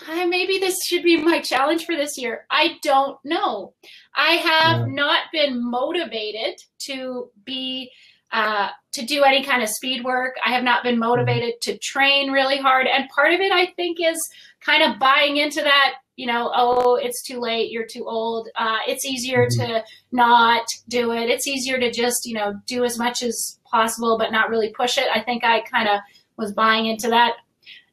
uh, 0.09 0.25
maybe 0.27 0.57
this 0.57 0.75
should 0.85 1.03
be 1.03 1.17
my 1.17 1.41
challenge 1.41 1.85
for 1.85 1.95
this 1.95 2.17
year. 2.17 2.45
I 2.49 2.79
don't 2.81 3.17
know. 3.23 3.73
I 4.15 4.31
have 4.33 4.79
Yeah. 4.88 4.93
not 4.93 5.19
been 5.31 5.63
motivated 5.63 6.59
to 6.88 7.29
be 7.45 7.91
uh, 8.31 8.69
to 8.93 9.05
do 9.05 9.24
any 9.24 9.43
kind 9.43 9.62
of 9.62 9.69
speed 9.69 10.03
work. 10.03 10.36
I 10.46 10.51
have 10.51 10.63
not 10.63 10.84
been 10.84 10.96
Mm-hmm. 10.96 11.00
motivated 11.10 11.62
to 11.62 11.77
train 11.77 12.31
really 12.31 12.58
hard. 12.58 12.88
And 12.88 13.10
part 13.10 13.34
of 13.34 13.39
it, 13.39 13.51
I 13.51 13.67
think, 13.75 13.98
is 14.01 14.19
kind 14.62 14.84
of 14.84 15.00
buying 15.00 15.38
into 15.38 15.62
that, 15.62 15.96
you 16.15 16.25
know, 16.27 16.51
oh, 16.55 16.96
it's 16.96 17.24
too 17.24 17.39
late, 17.39 17.72
you're 17.72 17.86
too 17.86 18.05
old. 18.08 18.50
Uh, 18.55 18.79
it's 18.88 19.05
easier 19.05 19.46
Mhm. 19.46 19.58
to 19.58 19.84
not 20.12 20.65
do 20.88 21.12
it. 21.12 21.29
It's 21.29 21.48
easier 21.48 21.79
to 21.79 21.91
just, 21.91 22.25
you 22.25 22.34
know, 22.34 22.55
do 22.65 22.84
as 22.84 22.98
much 22.98 23.22
as 23.24 23.60
possible, 23.72 24.17
but 24.17 24.31
not 24.31 24.50
really 24.50 24.74
push 24.74 24.98
it. 24.98 25.08
I 25.13 25.22
think 25.22 25.43
I 25.43 25.62
kind 25.62 25.88
of 25.88 26.00
was 26.38 26.51
buying 26.53 26.88
into 26.88 27.10
that. 27.10 27.36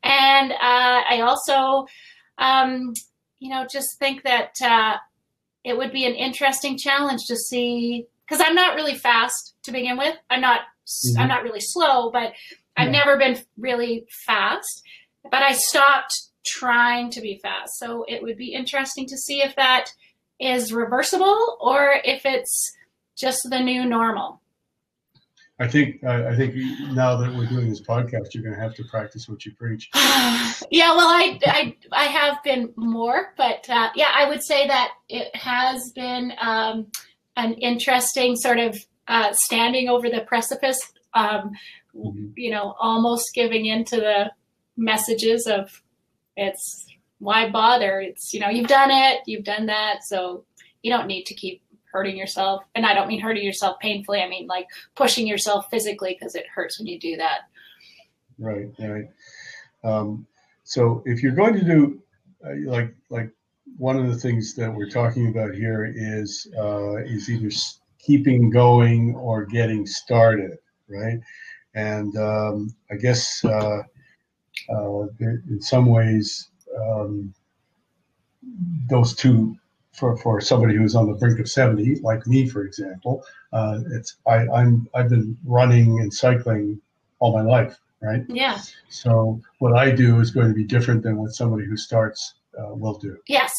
And 0.03 0.53
uh, 0.53 0.57
I 1.11 1.21
also, 1.21 1.87
um, 2.39 2.95
you 3.39 3.51
know, 3.51 3.67
just 3.71 3.99
think 3.99 4.23
that 4.23 4.53
uh, 4.63 4.97
it 5.65 5.77
would 5.77 5.93
be 5.93 6.07
an 6.07 6.15
interesting 6.15 6.79
challenge 6.79 7.27
to 7.27 7.37
see 7.37 8.07
because 8.27 8.45
I'm 8.45 8.55
not 8.55 8.75
really 8.77 8.95
fast 8.95 9.55
to 9.65 9.73
begin 9.73 9.99
with. 9.99 10.17
I'm 10.31 10.41
not. 10.41 10.61
Mhm. 10.87 11.19
I'm 11.21 11.29
not 11.29 11.43
really 11.43 11.61
slow, 11.61 12.11
but 12.11 12.33
I've 12.77 12.87
Yeah. 12.93 12.99
never 13.05 13.17
been 13.17 13.39
really 13.57 14.07
fast. 14.27 14.83
But 15.31 15.43
I 15.43 15.53
stopped 15.53 16.13
trying 16.45 17.11
to 17.11 17.21
be 17.21 17.39
fast. 17.43 17.79
So 17.79 18.05
it 18.09 18.23
would 18.23 18.37
be 18.37 18.53
interesting 18.55 19.07
to 19.07 19.17
see 19.17 19.43
if 19.43 19.57
that 19.57 19.87
is 20.39 20.73
reversible 20.73 21.57
or 21.61 22.01
if 22.05 22.25
it's 22.25 22.73
just 23.19 23.41
the 23.51 23.59
new 23.61 23.85
normal. 23.85 24.41
I 25.59 25.67
think 25.67 26.05
I, 26.05 26.29
I 26.29 26.37
think 26.37 26.55
now 26.93 27.17
that 27.17 27.35
we're 27.35 27.47
doing 27.47 27.71
this 27.71 27.81
podcast, 27.81 28.35
you're 28.35 28.43
going 28.43 28.55
to 28.55 28.61
have 28.61 28.75
to 28.75 28.85
practice 28.85 29.27
what 29.27 29.45
you 29.47 29.53
preach. 29.55 29.89
yeah, 29.95 30.95
well, 30.95 31.09
I, 31.09 31.39
I, 31.47 31.77
I 31.93 32.05
have 32.05 32.43
been 32.45 32.73
more, 32.77 33.33
but 33.39 33.69
uh, 33.71 33.89
yeah, 33.95 34.11
I 34.15 34.29
would 34.29 34.45
say 34.45 34.67
that 34.69 34.91
it 35.09 35.35
has 35.35 35.91
been 35.95 36.35
um, 36.41 36.89
an 37.37 37.55
interesting 37.55 38.37
sort 38.37 38.59
of 38.59 38.77
uh, 39.09 39.33
standing 39.33 39.89
over 39.89 40.09
the 40.11 40.21
precipice, 40.21 40.79
um, 41.15 41.53
Mhm. 41.95 42.33
you 42.37 42.51
know, 42.51 42.75
almost 42.79 43.25
giving 43.35 43.67
in 43.67 43.85
to 43.85 43.97
the 43.97 44.33
messages 44.77 45.47
of 45.47 45.83
it's 46.37 46.87
why 47.19 47.49
bother? 47.49 48.01
It's, 48.01 48.35
you 48.35 48.41
know, 48.41 48.51
you've 48.51 48.69
done 48.69 48.91
it, 48.91 49.23
you've 49.27 49.45
done 49.45 49.67
that, 49.67 50.05
so 50.05 50.45
you 50.83 50.91
don't 50.91 51.07
need 51.07 51.25
to 51.25 51.35
keep 51.35 51.63
hurting 51.91 52.17
yourself. 52.17 52.63
And 52.75 52.85
I 52.85 52.93
don't 52.93 53.09
mean 53.09 53.21
hurting 53.21 53.45
yourself 53.45 53.79
painfully, 53.81 54.21
I 54.21 54.29
mean 54.29 54.47
like 54.47 54.67
pushing 54.95 55.27
yourself 55.27 55.67
physically 55.71 56.15
because 56.19 56.35
it 56.35 56.47
hurts 56.55 56.79
when 56.79 56.87
you 56.87 56.99
do 56.99 57.17
that. 57.17 57.49
Right, 58.39 58.69
right. 58.79 59.09
Um, 59.83 60.27
so 60.65 61.03
if 61.07 61.23
you're 61.23 61.33
going 61.33 61.55
to 61.55 61.65
do 61.65 62.03
uh, 62.45 62.71
like 62.71 62.95
like 63.09 63.31
one 63.79 63.97
of 63.97 64.09
the 64.09 64.17
things 64.17 64.55
that 64.55 64.73
we're 64.73 64.91
talking 64.91 65.29
about 65.29 65.55
here 65.55 65.91
is 65.97 66.47
uh, 66.59 66.97
is 66.97 67.31
either 67.31 67.51
keeping 68.07 68.51
going 68.51 69.15
or 69.17 69.45
getting 69.45 69.87
started, 69.87 70.59
right? 70.89 71.19
And 71.75 72.17
um, 72.17 72.75
I 72.91 72.95
guess 72.97 73.45
uh, 73.45 73.83
uh, 74.71 75.03
in 75.21 75.59
some 75.61 75.87
ways 75.87 76.49
um, 76.79 77.35
those 78.89 79.15
two 79.15 79.57
for, 79.93 80.17
for 80.19 80.41
somebody 80.41 80.75
who's 80.77 80.95
on 80.95 81.07
the 81.07 81.15
brink 81.15 81.41
of 81.41 81.49
70 81.49 81.97
like 81.97 82.27
me 82.27 82.47
for 82.49 82.65
example 82.65 83.25
uh, 83.53 83.81
it's 83.93 84.17
I, 84.27 84.47
I'm 84.49 84.89
I've 84.95 85.09
been 85.09 85.37
running 85.45 86.01
and 86.01 86.13
cycling 86.13 86.81
all 87.19 87.33
my 87.33 87.43
life 87.43 87.79
right 88.03 88.23
Yeah. 88.29 88.61
so 88.89 89.41
what 89.59 89.75
I 89.77 89.91
do 89.91 90.21
is 90.21 90.31
going 90.31 90.49
to 90.49 90.55
be 90.55 90.65
different 90.65 91.03
than 91.03 91.17
what 91.17 91.33
somebody 91.33 91.65
who 91.67 91.77
starts 91.77 92.35
uh, 92.59 92.75
will 92.75 92.99
do. 92.99 93.19
Yes. 93.27 93.53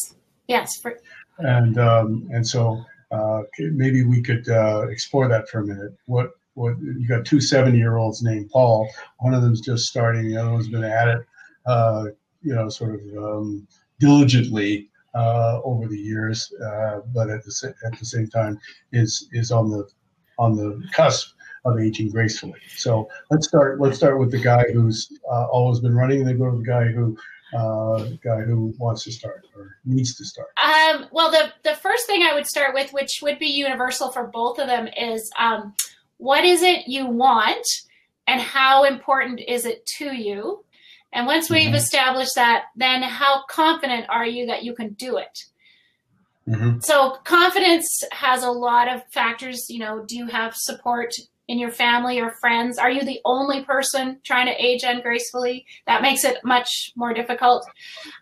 Yes. 0.48 0.70
For, 0.80 0.98
And 1.38 1.78
um, 1.78 2.28
and 2.32 2.46
so 2.46 2.84
uh, 3.10 3.42
maybe 3.58 4.04
we 4.04 4.22
could 4.22 4.48
uh, 4.48 4.86
explore 4.88 5.28
that 5.28 5.48
for 5.48 5.60
a 5.60 5.66
minute. 5.66 5.92
What 6.06 6.30
what 6.54 6.76
you 6.80 7.06
got 7.06 7.24
two 7.24 7.40
70 7.40 7.78
year 7.78 7.96
olds 7.96 8.22
named 8.22 8.50
Paul. 8.50 8.88
One 9.20 9.32
of 9.32 9.42
them's 9.42 9.60
just 9.60 9.86
starting. 9.86 10.28
The 10.28 10.36
other 10.36 10.50
one's 10.50 10.68
been 10.68 10.84
at 10.84 11.08
it, 11.08 11.26
uh, 11.66 12.06
you 12.42 12.54
know, 12.54 12.68
sort 12.68 12.96
of 12.96 13.00
um, 13.16 13.66
diligently 14.00 14.90
uh, 15.14 15.60
over 15.64 15.86
the 15.86 15.96
years, 15.96 16.52
uh, 16.64 17.00
but 17.14 17.30
at 17.30 17.44
the 17.44 17.74
at 17.84 17.98
the 17.98 18.04
same 18.04 18.28
time 18.28 18.58
is 18.92 19.28
is 19.32 19.50
on 19.50 19.70
the 19.70 19.88
on 20.38 20.56
the 20.56 20.82
cusp 20.92 21.34
of 21.64 21.78
aging 21.78 22.10
gracefully. 22.10 22.60
So 22.76 23.08
let's 23.30 23.46
start. 23.46 23.80
Let's 23.80 23.96
start 23.96 24.18
with 24.18 24.30
the 24.30 24.40
guy 24.40 24.64
who's 24.72 25.12
uh, 25.30 25.46
always 25.46 25.80
been 25.80 25.94
running, 25.94 26.24
then 26.24 26.38
go 26.38 26.50
to 26.50 26.58
the 26.58 26.64
guy 26.64 26.86
who 26.86 27.16
uh, 27.56 28.04
guy 28.22 28.40
who 28.42 28.74
wants 28.78 29.04
to 29.04 29.12
start 29.12 29.46
or 29.56 29.76
needs 29.84 30.14
to 30.16 30.24
start. 30.24 30.48
um, 30.62 31.06
well, 31.12 31.30
the 31.30 31.52
the 31.64 31.76
first 31.76 32.06
thing 32.06 32.22
I 32.22 32.34
would 32.34 32.46
start 32.46 32.74
with, 32.74 32.92
which 32.92 33.20
would 33.22 33.38
be 33.38 33.46
universal 33.46 34.10
for 34.10 34.26
both 34.26 34.58
of 34.58 34.66
them, 34.66 34.88
is 34.96 35.30
um, 35.38 35.74
what 36.18 36.44
is 36.44 36.62
it 36.62 36.88
you 36.88 37.06
want, 37.06 37.66
and 38.26 38.40
how 38.40 38.84
important 38.84 39.40
is 39.40 39.64
it 39.64 39.86
to 39.98 40.14
you? 40.14 40.64
And 41.12 41.26
once 41.26 41.48
we've 41.48 41.70
Mhm. 41.72 41.76
established 41.76 42.34
that, 42.34 42.64
then 42.76 43.02
how 43.02 43.44
confident 43.48 44.06
are 44.10 44.26
you 44.26 44.46
that 44.46 44.62
you 44.62 44.74
can 44.74 44.92
do 44.92 45.16
it? 45.16 45.44
Mm-hmm. 46.46 46.80
So 46.80 47.18
confidence 47.24 47.86
has 48.12 48.42
a 48.42 48.50
lot 48.50 48.88
of 48.88 49.02
factors. 49.10 49.66
You 49.70 49.78
know, 49.78 50.04
do 50.04 50.16
you 50.16 50.26
have 50.26 50.54
support 50.54 51.14
in 51.48 51.58
your 51.58 51.70
family 51.70 52.20
or 52.20 52.30
friends? 52.30 52.78
Are 52.78 52.90
you 52.90 53.02
the 53.02 53.20
only 53.24 53.64
person 53.64 54.20
trying 54.22 54.46
to 54.46 54.64
age 54.64 54.84
ungracefully? 54.84 55.66
That 55.86 56.02
makes 56.02 56.24
it 56.24 56.38
much 56.44 56.92
more 56.94 57.14
difficult. 57.14 57.66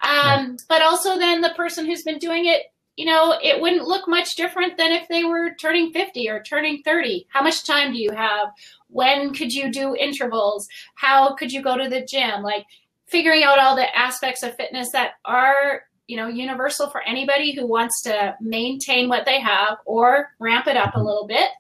Um, 0.00 0.56
But 0.68 0.82
also, 0.82 1.18
then 1.18 1.40
the 1.40 1.50
person 1.50 1.84
who's 1.84 2.04
been 2.04 2.18
doing 2.18 2.46
it, 2.46 2.72
you 2.96 3.04
know, 3.04 3.36
it 3.42 3.60
wouldn't 3.60 3.86
look 3.86 4.08
much 4.08 4.36
different 4.36 4.78
than 4.78 4.92
if 4.92 5.06
they 5.08 5.24
were 5.24 5.54
turning 5.60 5.92
50 5.92 6.30
or 6.30 6.42
turning 6.42 6.82
30. 6.82 7.26
How 7.28 7.42
much 7.42 7.64
time 7.64 7.92
do 7.92 7.98
you 7.98 8.12
have? 8.12 8.48
When 8.88 9.34
could 9.34 9.52
you 9.52 9.70
do 9.70 9.94
intervals? 9.94 10.66
How 10.94 11.34
could 11.34 11.52
you 11.52 11.62
go 11.62 11.76
to 11.76 11.90
the 11.90 12.04
gym? 12.04 12.42
Like 12.42 12.64
figuring 13.06 13.42
out 13.42 13.58
all 13.58 13.76
the 13.76 13.94
aspects 13.96 14.42
of 14.42 14.56
fitness 14.56 14.92
that 14.92 15.12
are 15.24 15.82
you 16.06 16.16
know 16.16 16.28
universal 16.28 16.88
for 16.88 17.02
anybody 17.02 17.52
who 17.54 17.66
wants 17.66 18.02
to 18.02 18.36
maintain 18.40 19.08
what 19.08 19.26
they 19.26 19.40
have 19.40 19.78
or 19.84 20.30
ramp 20.38 20.68
it 20.68 20.76
up 20.76 20.94
a 20.94 21.02
little 21.02 21.26
bit 21.26 21.50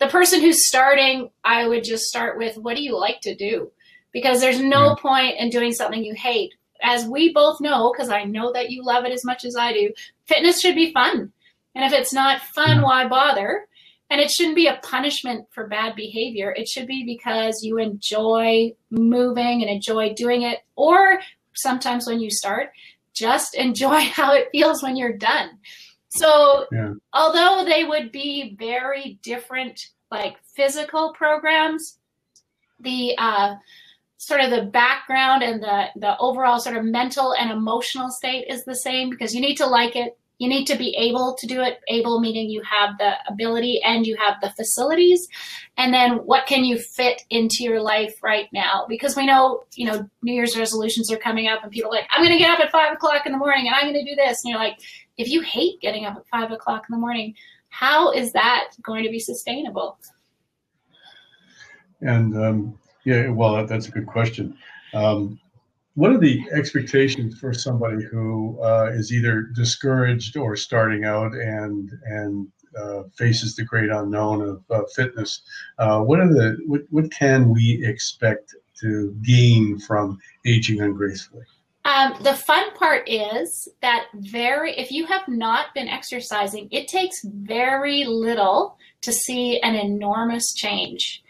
the 0.00 0.08
person 0.08 0.40
who's 0.40 0.66
starting 0.66 1.30
i 1.44 1.66
would 1.66 1.84
just 1.84 2.04
start 2.04 2.38
with 2.38 2.56
what 2.56 2.76
do 2.76 2.82
you 2.82 2.98
like 2.98 3.20
to 3.22 3.34
do? 3.34 3.70
Because 4.12 4.40
there's 4.40 4.60
no 4.60 4.96
point 4.96 5.36
in 5.38 5.50
doing 5.50 5.72
something 5.72 6.02
you 6.02 6.14
hate. 6.14 6.52
As 6.82 7.06
we 7.06 7.32
both 7.32 7.60
know 7.60 7.92
because 7.92 8.08
i 8.10 8.24
know 8.24 8.52
that 8.52 8.70
you 8.70 8.84
love 8.84 9.04
it 9.04 9.12
as 9.12 9.24
much 9.24 9.44
as 9.44 9.56
i 9.56 9.72
do 9.72 9.92
fitness 10.26 10.60
should 10.60 10.74
be 10.74 10.92
fun. 10.92 11.32
And 11.74 11.84
if 11.84 11.92
it's 11.92 12.12
not 12.12 12.42
fun 12.42 12.82
why 12.82 13.06
bother? 13.06 13.66
And 14.10 14.20
it 14.20 14.30
shouldn't 14.30 14.56
be 14.56 14.66
a 14.66 14.80
punishment 14.82 15.46
for 15.52 15.68
bad 15.68 15.94
behavior. 15.94 16.52
It 16.56 16.66
should 16.66 16.88
be 16.88 17.04
because 17.04 17.62
you 17.62 17.78
enjoy 17.78 18.74
moving 18.90 19.62
and 19.62 19.70
enjoy 19.70 20.14
doing 20.14 20.42
it. 20.42 20.58
Or 20.74 21.20
sometimes 21.54 22.08
when 22.08 22.20
you 22.20 22.28
start 22.28 22.70
just 23.14 23.54
enjoy 23.66 24.00
how 24.00 24.34
it 24.34 24.48
feels 24.50 24.82
when 24.82 24.96
you're 24.96 25.16
done. 25.16 25.58
So, 26.10 26.66
Yeah. 26.72 26.94
although 27.12 27.64
they 27.64 27.84
would 27.84 28.10
be 28.12 28.56
very 28.58 29.18
different, 29.22 29.80
like 30.10 30.36
physical 30.56 31.12
programs, 31.12 31.98
the 32.80 33.14
uh, 33.18 33.54
sort 34.16 34.40
of 34.40 34.50
the 34.50 34.62
background 34.62 35.42
and 35.42 35.62
the 35.62 35.86
the 35.96 36.18
overall 36.18 36.58
sort 36.60 36.76
of 36.76 36.84
mental 36.84 37.32
and 37.32 37.50
emotional 37.50 38.10
state 38.10 38.46
is 38.48 38.64
the 38.64 38.74
same 38.76 39.08
because 39.10 39.34
you 39.34 39.40
need 39.40 39.56
to 39.56 39.66
like 39.66 39.96
it. 39.96 40.18
You 40.38 40.48
need 40.48 40.64
to 40.66 40.76
be 40.76 40.96
able 40.96 41.36
to 41.38 41.46
do 41.46 41.60
it. 41.60 41.80
Able 41.88 42.18
meaning 42.18 42.48
you 42.48 42.62
have 42.62 42.96
the 42.98 43.12
ability 43.28 43.80
and 43.84 44.06
you 44.06 44.16
have 44.16 44.40
the 44.40 44.50
facilities. 44.50 45.28
And 45.76 45.92
then 45.92 46.12
what 46.24 46.46
can 46.46 46.64
you 46.64 46.78
fit 46.78 47.22
into 47.28 47.62
your 47.62 47.82
life 47.82 48.14
right 48.22 48.48
now? 48.50 48.86
Because 48.88 49.16
we 49.16 49.26
know, 49.26 49.64
you 49.76 49.84
know, 49.86 50.08
New 50.22 50.32
Year's 50.32 50.56
resolutions 50.56 51.12
are 51.12 51.18
coming 51.18 51.46
up 51.46 51.62
and 51.62 51.70
people 51.70 51.90
are 51.90 51.94
like, 51.96 52.08
I'm 52.10 52.24
going 52.24 52.32
to 52.32 52.38
get 52.38 52.50
up 52.50 52.58
at 52.60 52.70
five 52.72 52.92
o'clock 52.94 53.26
in 53.26 53.32
the 53.32 53.38
morning 53.38 53.66
and 53.66 53.74
I'm 53.76 53.92
going 53.92 54.02
to 54.02 54.10
do 54.10 54.16
this. 54.16 54.38
And 54.42 54.50
you're 54.50 54.58
like, 54.58 54.78
if 55.20 55.28
you 55.28 55.42
hate 55.42 55.80
getting 55.80 56.06
up 56.06 56.16
at 56.16 56.26
five 56.28 56.50
o'clock 56.50 56.86
in 56.88 56.94
the 56.94 56.98
morning, 56.98 57.34
how 57.68 58.10
is 58.10 58.32
that 58.32 58.70
going 58.82 59.04
to 59.04 59.10
be 59.10 59.18
sustainable? 59.18 59.98
And 62.00 62.36
um, 62.36 62.78
yeah, 63.04 63.28
well, 63.28 63.54
that, 63.56 63.68
that's 63.68 63.88
a 63.88 63.90
good 63.90 64.06
question. 64.06 64.56
Um, 64.94 65.38
what 65.94 66.10
are 66.10 66.18
the 66.18 66.42
expectations 66.52 67.38
for 67.38 67.52
somebody 67.52 68.02
who 68.02 68.58
uh, 68.62 68.90
is 68.92 69.12
either 69.12 69.42
discouraged 69.54 70.36
or 70.36 70.56
starting 70.56 71.04
out 71.04 71.34
and 71.34 71.90
and 72.06 72.48
uh, 72.80 73.02
faces 73.18 73.56
the 73.56 73.64
great 73.64 73.90
unknown 73.90 74.40
of 74.40 74.64
uh, 74.70 74.86
fitness? 74.94 75.42
Uh, 75.78 76.00
what 76.00 76.20
are 76.20 76.28
the 76.28 76.56
what, 76.66 76.82
what 76.88 77.10
can 77.12 77.50
we 77.50 77.84
expect 77.84 78.54
to 78.80 79.14
gain 79.22 79.78
from 79.78 80.18
aging 80.46 80.80
ungracefully? 80.80 81.44
Um, 81.84 82.14
the 82.22 82.34
fun 82.34 82.74
part 82.74 83.08
is 83.08 83.68
that 83.80 84.06
very, 84.14 84.78
if 84.78 84.90
you 84.90 85.06
have 85.06 85.26
not 85.28 85.74
been 85.74 85.88
exercising, 85.88 86.68
it 86.70 86.88
takes 86.88 87.16
very 87.24 88.04
little 88.04 88.76
to 89.02 89.12
see 89.12 89.60
an 89.60 89.74
enormous 89.74 90.52
change. 90.54 91.22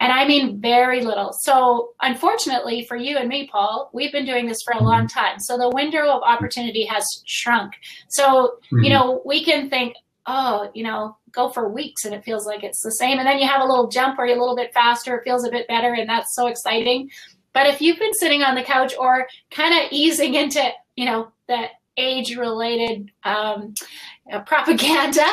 And 0.00 0.12
I 0.12 0.26
mean 0.26 0.60
very 0.60 1.02
little. 1.04 1.32
So, 1.32 1.92
unfortunately 2.02 2.84
for 2.88 2.96
you 2.96 3.16
and 3.16 3.28
me, 3.28 3.48
Paul, 3.50 3.88
we've 3.94 4.10
been 4.10 4.26
doing 4.26 4.48
this 4.48 4.58
for 4.64 4.74
a 4.76 4.82
long 4.82 5.06
time. 5.06 5.38
So, 5.38 5.56
the 5.56 5.70
window 5.70 6.10
of 6.10 6.22
opportunity 6.24 6.84
has 6.86 7.06
shrunk. 7.24 7.74
So, 8.08 8.56
you 8.72 8.90
know, 8.90 9.22
we 9.24 9.44
can 9.44 9.70
think, 9.70 9.94
oh, 10.26 10.68
you 10.74 10.82
know, 10.82 11.16
go 11.30 11.50
for 11.50 11.72
weeks 11.72 12.04
and 12.04 12.14
it 12.14 12.24
feels 12.24 12.46
like 12.46 12.64
it's 12.64 12.82
the 12.82 12.90
same. 12.90 13.18
And 13.18 13.28
then 13.28 13.38
you 13.38 13.46
have 13.46 13.60
a 13.60 13.64
little 13.64 13.88
jump 13.88 14.18
where 14.18 14.26
you're 14.26 14.36
a 14.36 14.40
little 14.40 14.56
bit 14.56 14.74
faster, 14.74 15.16
it 15.16 15.24
feels 15.24 15.46
a 15.46 15.50
bit 15.52 15.68
better, 15.68 15.94
and 15.94 16.08
that's 16.08 16.34
so 16.34 16.48
exciting. 16.48 17.08
But 17.54 17.66
if 17.66 17.80
you've 17.80 17.98
been 17.98 18.14
sitting 18.14 18.42
on 18.42 18.54
the 18.54 18.62
couch 18.62 18.94
or 18.98 19.26
kind 19.50 19.74
of 19.74 19.92
easing 19.92 20.34
into, 20.34 20.70
you 20.96 21.04
know, 21.04 21.28
the 21.48 21.66
age 21.96 22.36
related 22.36 23.10
um, 23.24 23.74
uh, 24.32 24.40
propaganda, 24.40 25.26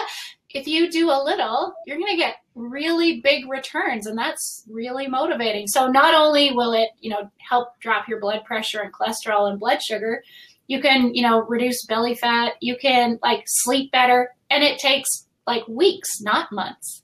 if 0.49 0.67
you 0.67 0.91
do 0.91 1.09
a 1.09 1.23
little, 1.23 1.73
you're 1.85 1.97
going 1.97 2.11
to 2.11 2.17
get 2.17 2.37
really 2.55 3.21
big 3.21 3.49
returns 3.49 4.07
and 4.07 4.17
that's 4.17 4.65
really 4.69 5.07
motivating. 5.07 5.67
So 5.67 5.87
not 5.87 6.13
only 6.13 6.51
will 6.51 6.73
it, 6.73 6.89
you 6.99 7.09
know, 7.09 7.29
help 7.37 7.79
drop 7.79 8.07
your 8.07 8.19
blood 8.19 8.43
pressure 8.45 8.81
and 8.81 8.93
cholesterol 8.93 9.49
and 9.49 9.59
blood 9.59 9.81
sugar, 9.81 10.23
you 10.67 10.81
can, 10.81 11.13
you 11.13 11.21
know, 11.21 11.43
reduce 11.43 11.85
belly 11.85 12.15
fat, 12.15 12.53
you 12.61 12.75
can 12.77 13.19
like 13.23 13.43
sleep 13.45 13.91
better 13.91 14.31
and 14.49 14.63
it 14.63 14.79
takes 14.79 15.27
like 15.47 15.67
weeks, 15.67 16.21
not 16.21 16.51
months. 16.51 17.03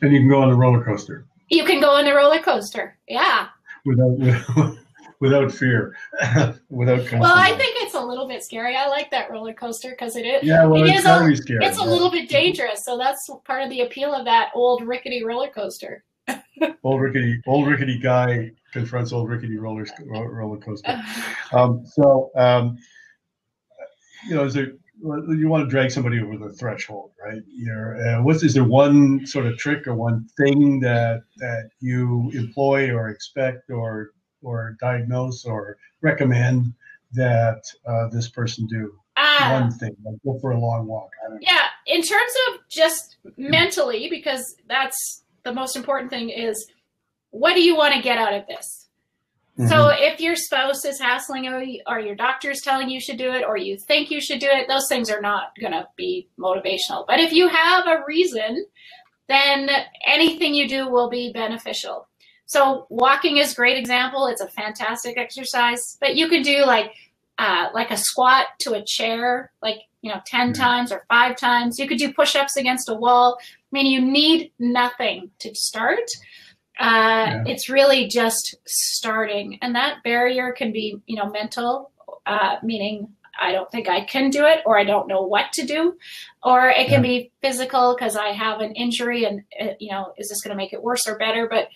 And 0.00 0.12
you 0.12 0.20
can 0.20 0.28
go 0.28 0.40
on 0.40 0.50
the 0.50 0.56
roller 0.56 0.84
coaster. 0.84 1.26
You 1.48 1.64
can 1.64 1.80
go 1.80 1.90
on 1.90 2.04
the 2.04 2.14
roller 2.14 2.40
coaster. 2.40 2.98
Yeah. 3.08 3.48
Without 3.84 4.76
without 5.22 5.52
fear, 5.52 5.96
without. 6.68 7.10
Well, 7.12 7.32
I 7.36 7.56
think 7.56 7.76
it's 7.76 7.94
a 7.94 8.00
little 8.00 8.26
bit 8.26 8.42
scary. 8.42 8.76
I 8.76 8.88
like 8.88 9.10
that 9.12 9.30
roller 9.30 9.54
coaster 9.54 9.90
because 9.90 10.16
it 10.16 10.26
is. 10.26 10.42
Yeah, 10.42 10.66
well, 10.66 10.82
it 10.82 10.90
it's 10.90 11.06
a, 11.06 11.36
scary. 11.36 11.64
It's 11.64 11.78
a 11.78 11.84
little 11.84 12.10
bit 12.10 12.28
dangerous, 12.28 12.84
so 12.84 12.98
that's 12.98 13.30
part 13.44 13.62
of 13.62 13.70
the 13.70 13.82
appeal 13.82 14.12
of 14.12 14.24
that 14.24 14.50
old 14.54 14.82
rickety 14.82 15.24
roller 15.24 15.48
coaster. 15.48 16.04
old 16.82 17.00
rickety, 17.00 17.40
old 17.46 17.68
rickety 17.68 17.98
guy 17.98 18.50
confronts 18.72 19.12
old 19.12 19.28
rickety 19.28 19.56
roller 19.56 19.86
roller 20.10 20.58
coaster. 20.58 21.00
Um, 21.52 21.84
so, 21.84 22.30
um, 22.34 22.78
you 24.26 24.34
know, 24.34 24.44
is 24.44 24.54
there 24.54 24.72
you 25.02 25.48
want 25.48 25.64
to 25.64 25.70
drag 25.70 25.90
somebody 25.90 26.20
over 26.20 26.36
the 26.36 26.52
threshold, 26.52 27.10
right? 27.24 27.42
You're, 27.48 27.96
uh, 28.06 28.22
what's 28.22 28.42
is 28.42 28.54
there 28.54 28.64
one 28.64 29.26
sort 29.26 29.46
of 29.46 29.56
trick 29.58 29.86
or 29.86 29.94
one 29.94 30.28
thing 30.36 30.80
that 30.80 31.22
that 31.38 31.70
you 31.80 32.30
employ 32.34 32.90
or 32.90 33.08
expect 33.08 33.70
or 33.70 34.10
or 34.42 34.76
diagnose 34.80 35.44
or 35.44 35.76
recommend 36.00 36.72
that 37.12 37.62
uh, 37.86 38.08
this 38.08 38.28
person 38.28 38.66
do? 38.66 38.94
Uh, 39.16 39.60
one 39.60 39.70
thing, 39.70 39.94
like 40.04 40.16
go 40.24 40.38
for 40.40 40.52
a 40.52 40.58
long 40.58 40.86
walk. 40.86 41.10
Yeah, 41.40 41.66
in 41.86 42.02
terms 42.02 42.32
of 42.48 42.60
just 42.68 43.16
mentally, 43.36 44.08
because 44.08 44.56
that's 44.68 45.22
the 45.42 45.52
most 45.52 45.76
important 45.76 46.10
thing 46.10 46.30
is 46.30 46.66
what 47.30 47.54
do 47.54 47.62
you 47.62 47.76
want 47.76 47.94
to 47.94 48.00
get 48.00 48.18
out 48.18 48.34
of 48.34 48.46
this? 48.46 48.81
Mm-hmm. 49.58 49.68
So 49.68 49.90
if 49.90 50.20
your 50.20 50.34
spouse 50.34 50.84
is 50.84 50.98
hassling 50.98 51.44
you, 51.44 51.80
or 51.86 52.00
your 52.00 52.14
doctor 52.14 52.50
is 52.50 52.62
telling 52.62 52.88
you 52.88 53.00
should 53.00 53.18
do 53.18 53.32
it, 53.32 53.44
or 53.46 53.56
you 53.56 53.76
think 53.76 54.10
you 54.10 54.20
should 54.20 54.40
do 54.40 54.48
it, 54.48 54.66
those 54.66 54.88
things 54.88 55.10
are 55.10 55.20
not 55.20 55.52
going 55.60 55.72
to 55.72 55.86
be 55.96 56.28
motivational. 56.38 57.06
But 57.06 57.20
if 57.20 57.32
you 57.32 57.48
have 57.48 57.86
a 57.86 58.02
reason, 58.06 58.64
then 59.28 59.68
anything 60.06 60.54
you 60.54 60.68
do 60.68 60.88
will 60.88 61.10
be 61.10 61.32
beneficial. 61.32 62.08
So 62.46 62.86
walking 62.90 63.36
is 63.38 63.52
a 63.52 63.56
great 63.56 63.78
example. 63.78 64.26
It's 64.26 64.40
a 64.40 64.48
fantastic 64.48 65.16
exercise, 65.18 65.96
but 66.00 66.16
you 66.16 66.28
can 66.28 66.42
do 66.42 66.64
like 66.64 66.92
uh, 67.38 67.68
like 67.72 67.90
a 67.90 67.96
squat 67.96 68.46
to 68.60 68.74
a 68.74 68.84
chair, 68.84 69.50
like 69.62 69.78
you 70.02 70.12
know, 70.12 70.20
10 70.26 70.52
mm-hmm. 70.52 70.62
times 70.62 70.92
or 70.92 71.04
five 71.08 71.36
times. 71.36 71.78
You 71.78 71.88
could 71.88 71.98
do 71.98 72.12
push-ups 72.12 72.56
against 72.56 72.88
a 72.88 72.94
wall. 72.94 73.38
I 73.40 73.44
mean, 73.70 73.86
you 73.86 74.00
need 74.00 74.52
nothing 74.58 75.30
to 75.38 75.54
start. 75.54 76.10
Uh, 76.78 76.84
yeah. 76.84 77.44
It's 77.46 77.68
really 77.68 78.08
just 78.08 78.56
starting, 78.66 79.58
and 79.62 79.74
that 79.74 80.02
barrier 80.02 80.52
can 80.52 80.72
be, 80.72 81.00
you 81.06 81.16
know, 81.16 81.30
mental, 81.30 81.90
uh, 82.26 82.56
meaning 82.62 83.08
I 83.40 83.52
don't 83.52 83.70
think 83.70 83.88
I 83.88 84.04
can 84.04 84.30
do 84.30 84.46
it, 84.46 84.60
or 84.64 84.78
I 84.78 84.84
don't 84.84 85.08
know 85.08 85.22
what 85.22 85.52
to 85.54 85.66
do, 85.66 85.96
or 86.42 86.68
it 86.68 86.88
can 86.88 87.04
yeah. 87.04 87.20
be 87.20 87.32
physical 87.40 87.94
because 87.94 88.16
I 88.16 88.28
have 88.28 88.60
an 88.60 88.72
injury, 88.72 89.24
and 89.24 89.42
uh, 89.60 89.74
you 89.78 89.90
know, 89.90 90.12
is 90.16 90.28
this 90.28 90.42
going 90.42 90.50
to 90.50 90.56
make 90.56 90.72
it 90.72 90.82
worse 90.82 91.06
or 91.06 91.18
better? 91.18 91.48
But 91.48 91.68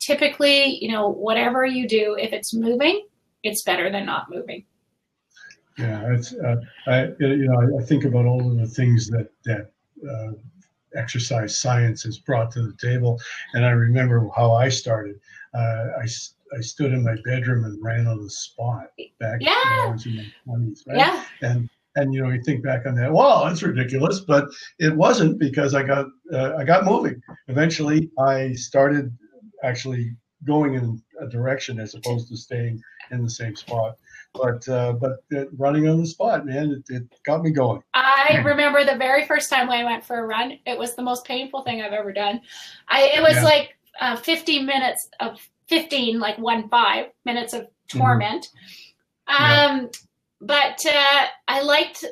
typically, 0.00 0.78
you 0.82 0.90
know, 0.90 1.08
whatever 1.08 1.64
you 1.64 1.88
do, 1.88 2.16
if 2.18 2.32
it's 2.32 2.54
moving, 2.54 3.06
it's 3.42 3.62
better 3.62 3.90
than 3.90 4.06
not 4.06 4.30
moving. 4.30 4.64
Yeah, 5.78 6.12
it's 6.12 6.34
uh, 6.34 6.56
I 6.86 7.04
you 7.18 7.46
know 7.46 7.78
I 7.78 7.84
think 7.84 8.04
about 8.04 8.26
all 8.26 8.50
of 8.50 8.58
the 8.58 8.66
things 8.66 9.06
that 9.08 9.30
that 9.44 9.70
uh, 10.08 10.32
exercise 10.96 11.60
science 11.60 12.02
has 12.04 12.18
brought 12.18 12.50
to 12.52 12.62
the 12.62 12.76
table, 12.76 13.20
and 13.54 13.64
I 13.64 13.70
remember 13.70 14.28
how 14.34 14.52
I 14.52 14.68
started. 14.68 15.20
Uh, 15.54 15.86
I 16.00 16.06
I 16.56 16.60
stood 16.60 16.92
in 16.92 17.04
my 17.04 17.16
bedroom 17.24 17.64
and 17.64 17.82
ran 17.82 18.06
on 18.06 18.22
the 18.22 18.30
spot 18.30 18.88
back 19.20 19.38
yeah. 19.40 19.54
when 19.64 19.88
I 19.88 19.92
was 19.92 20.06
in 20.06 20.16
my 20.16 20.26
twenties, 20.44 20.84
right? 20.86 20.98
Yeah. 20.98 21.24
And 21.42 21.68
and 21.96 22.14
you 22.14 22.22
know 22.22 22.30
you 22.30 22.40
think 22.42 22.62
back 22.62 22.86
on 22.86 22.94
that 22.94 23.12
well 23.12 23.44
it's 23.48 23.64
ridiculous 23.64 24.20
but 24.20 24.46
it 24.78 24.94
wasn't 24.94 25.36
because 25.40 25.74
i 25.74 25.82
got 25.82 26.06
uh, 26.32 26.54
i 26.56 26.62
got 26.62 26.84
moving 26.84 27.20
eventually 27.48 28.08
i 28.16 28.52
started 28.52 29.12
actually 29.64 30.14
going 30.44 30.74
in 30.74 31.02
a 31.20 31.26
direction 31.26 31.78
as 31.78 31.94
opposed 31.94 32.28
to 32.28 32.36
staying 32.36 32.80
in 33.10 33.22
the 33.22 33.30
same 33.30 33.54
spot. 33.54 33.96
But 34.32 34.68
uh, 34.68 34.92
but 34.92 35.24
running 35.58 35.88
on 35.88 36.00
the 36.00 36.06
spot, 36.06 36.46
man, 36.46 36.70
it, 36.70 36.94
it, 36.94 37.02
got 37.24 37.42
me 37.42 37.50
going. 37.50 37.82
I 37.94 38.40
remember 38.44 38.84
the 38.84 38.96
very 38.96 39.26
first 39.26 39.50
time 39.50 39.68
I 39.70 39.84
went 39.84 40.04
for 40.04 40.20
a 40.20 40.26
run. 40.26 40.58
It 40.66 40.78
was 40.78 40.94
the 40.94 41.02
most 41.02 41.24
painful 41.24 41.62
thing 41.62 41.82
I've 41.82 41.92
ever 41.92 42.12
done. 42.12 42.40
I 42.88 43.10
it 43.16 43.22
was 43.22 43.34
yeah. 43.34 43.42
like 43.42 43.76
uh, 44.00 44.16
15 44.16 44.64
minutes 44.64 45.08
of 45.18 45.40
15, 45.68 46.20
like 46.20 46.38
one 46.38 46.68
five 46.68 47.06
minutes 47.24 47.54
of 47.54 47.66
torment. 47.88 48.48
Mm-hmm. 49.28 49.44
Um, 49.44 49.80
yeah. 49.80 49.86
But 50.40 50.86
uh, 50.86 51.26
I 51.48 51.62
liked 51.62 52.04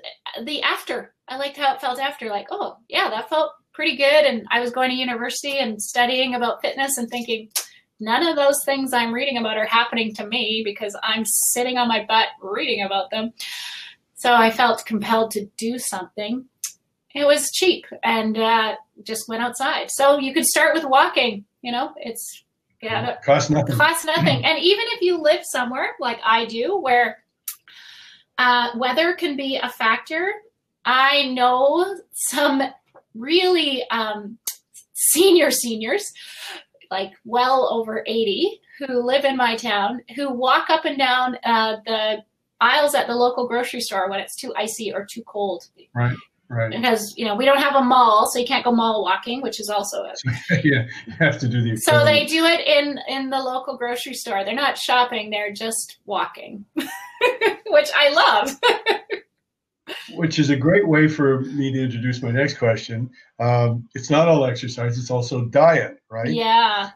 the 0.42 0.62
after. 0.62 1.14
I 1.28 1.36
liked 1.36 1.56
how 1.56 1.74
it 1.74 1.80
felt 1.80 2.00
after. 2.00 2.28
Like, 2.28 2.48
oh 2.50 2.76
yeah, 2.88 3.08
that 3.10 3.28
felt 3.28 3.52
pretty 3.72 3.96
good. 3.96 4.24
And 4.24 4.46
I 4.50 4.60
was 4.60 4.70
going 4.70 4.90
to 4.90 4.96
university 4.96 5.58
and 5.58 5.80
studying 5.80 6.34
about 6.34 6.60
fitness 6.60 6.98
and 6.98 7.08
thinking, 7.08 7.48
none 8.00 8.26
of 8.26 8.36
those 8.36 8.58
things 8.64 8.92
I'm 8.92 9.12
reading 9.12 9.38
about 9.38 9.56
are 9.56 9.66
happening 9.66 10.14
to 10.14 10.26
me 10.26 10.62
because 10.64 10.96
I'm 11.02 11.24
sitting 11.24 11.78
on 11.78 11.88
my 11.88 12.04
butt 12.04 12.28
reading 12.40 12.84
about 12.84 13.10
them. 13.10 13.32
So 14.14 14.34
I 14.34 14.50
felt 14.50 14.84
compelled 14.86 15.30
to 15.32 15.46
do 15.56 15.78
something. 15.78 16.44
It 17.14 17.26
was 17.26 17.50
cheap 17.52 17.86
and 18.02 18.36
uh, 18.36 18.76
just 19.02 19.28
went 19.28 19.42
outside. 19.42 19.90
So 19.90 20.18
you 20.18 20.34
could 20.34 20.44
start 20.44 20.74
with 20.74 20.84
walking. 20.84 21.44
You 21.62 21.72
know, 21.72 21.92
it's 21.96 22.44
yeah, 22.80 23.16
cost 23.24 23.50
nothing. 23.50 23.76
Cost 23.76 24.06
nothing. 24.06 24.44
and 24.44 24.58
even 24.58 24.84
if 24.88 25.02
you 25.02 25.20
live 25.20 25.40
somewhere 25.44 25.90
like 26.00 26.18
I 26.24 26.44
do, 26.44 26.78
where 26.78 27.24
uh, 28.38 28.70
weather 28.76 29.14
can 29.14 29.36
be 29.36 29.56
a 29.56 29.68
factor, 29.68 30.32
I 30.84 31.28
know 31.28 31.96
some 32.12 32.62
really 33.14 33.88
um, 33.90 34.38
senior 34.94 35.50
seniors, 35.50 36.12
like 36.90 37.12
well 37.24 37.68
over 37.72 38.02
80, 38.06 38.60
who 38.78 39.02
live 39.02 39.24
in 39.24 39.36
my 39.36 39.56
town, 39.56 40.00
who 40.16 40.32
walk 40.32 40.70
up 40.70 40.84
and 40.84 40.98
down 40.98 41.36
uh, 41.44 41.76
the 41.84 42.24
aisles 42.60 42.94
at 42.94 43.06
the 43.06 43.14
local 43.14 43.46
grocery 43.46 43.80
store 43.80 44.10
when 44.10 44.20
it's 44.20 44.36
too 44.36 44.52
icy 44.56 44.92
or 44.92 45.04
too 45.04 45.22
cold. 45.26 45.68
Right. 45.94 46.16
Right. 46.50 46.70
Because 46.70 47.12
you 47.18 47.26
know 47.26 47.36
we 47.36 47.44
don't 47.44 47.58
have 47.58 47.74
a 47.74 47.82
mall, 47.82 48.26
so 48.26 48.38
you 48.38 48.46
can't 48.46 48.64
go 48.64 48.72
mall 48.72 49.02
walking, 49.02 49.42
which 49.42 49.60
is 49.60 49.68
also 49.68 50.02
a 50.02 50.14
yeah. 50.64 50.86
You 51.06 51.12
have 51.18 51.38
to 51.40 51.48
do 51.48 51.60
the. 51.60 51.76
So 51.76 52.06
they 52.06 52.24
do 52.24 52.46
it 52.46 52.66
in 52.66 52.98
in 53.06 53.28
the 53.28 53.38
local 53.38 53.76
grocery 53.76 54.14
store. 54.14 54.44
They're 54.44 54.54
not 54.54 54.78
shopping; 54.78 55.28
they're 55.28 55.52
just 55.52 55.98
walking, 56.06 56.64
which 56.74 57.90
I 57.94 58.08
love. 58.08 58.58
which 60.14 60.38
is 60.38 60.50
a 60.50 60.56
great 60.56 60.86
way 60.86 61.08
for 61.08 61.40
me 61.40 61.72
to 61.72 61.84
introduce 61.84 62.22
my 62.22 62.30
next 62.30 62.58
question. 62.58 63.10
Um, 63.38 63.88
it's 63.94 64.10
not 64.10 64.28
all 64.28 64.44
exercise; 64.44 64.98
it's 64.98 65.10
also 65.10 65.44
diet, 65.46 66.00
right? 66.10 66.28
Yeah. 66.28 66.90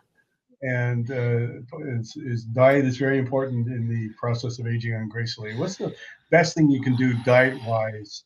And 0.62 1.11
uh, 1.11 1.61
it's, 1.98 2.16
it's, 2.16 2.44
diet 2.44 2.85
is 2.85 2.96
very 2.96 3.18
important 3.18 3.66
in 3.66 3.88
the 3.88 4.11
process 4.16 4.61
of 4.61 4.68
aging 4.68 4.94
ungracefully. 4.94 5.57
What's 5.57 5.76
the 5.76 5.92
best 6.31 6.55
thing 6.55 6.70
you 6.70 6.81
can 6.81 6.94
do 6.94 7.14
diet-wise 7.24 8.22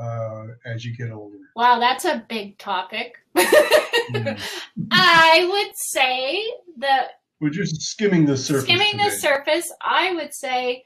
uh, 0.00 0.44
as 0.64 0.84
you 0.84 0.96
get 0.96 1.10
older? 1.10 1.38
Wow, 1.56 1.80
that's 1.80 2.04
a 2.04 2.24
big 2.28 2.58
topic. 2.58 3.16
mm. 3.36 4.40
I 4.92 5.48
would 5.50 5.74
say 5.74 6.48
that 6.78 7.20
we're 7.40 7.50
just 7.50 7.80
skimming 7.80 8.26
the 8.26 8.36
surface. 8.36 8.64
Skimming 8.64 8.92
today. 8.92 9.08
the 9.08 9.10
surface, 9.16 9.72
I 9.80 10.12
would 10.12 10.34
say 10.34 10.84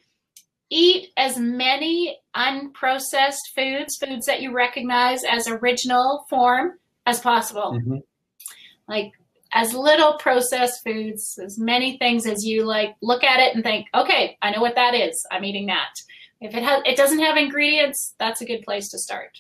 eat 0.70 1.11
as 1.16 1.38
many 1.38 2.18
unprocessed 2.35 3.53
foods, 3.55 3.96
foods 3.96 4.27
that 4.27 4.40
you 4.40 4.53
recognize 4.53 5.22
as 5.24 5.46
original 5.46 6.27
form 6.29 6.79
as 7.07 7.20
possible. 7.20 7.79
Mm-hmm. 7.79 7.96
Like 8.88 9.12
as 9.53 9.72
little 9.72 10.14
processed 10.14 10.83
foods, 10.85 11.38
as 11.42 11.59
many 11.59 11.96
things 11.98 12.27
as 12.27 12.44
you 12.44 12.64
like 12.64 12.96
look 13.00 13.22
at 13.22 13.40
it 13.40 13.55
and 13.55 13.62
think, 13.62 13.87
okay, 13.94 14.37
I 14.42 14.50
know 14.50 14.61
what 14.61 14.74
that 14.74 14.94
is. 14.94 15.24
I'm 15.31 15.44
eating 15.44 15.66
that. 15.66 15.94
If 16.40 16.55
it 16.55 16.62
has 16.62 16.83
it 16.85 16.96
doesn't 16.96 17.20
have 17.20 17.37
ingredients, 17.37 18.14
that's 18.18 18.40
a 18.40 18.44
good 18.44 18.62
place 18.62 18.88
to 18.90 18.98
start. 18.98 19.38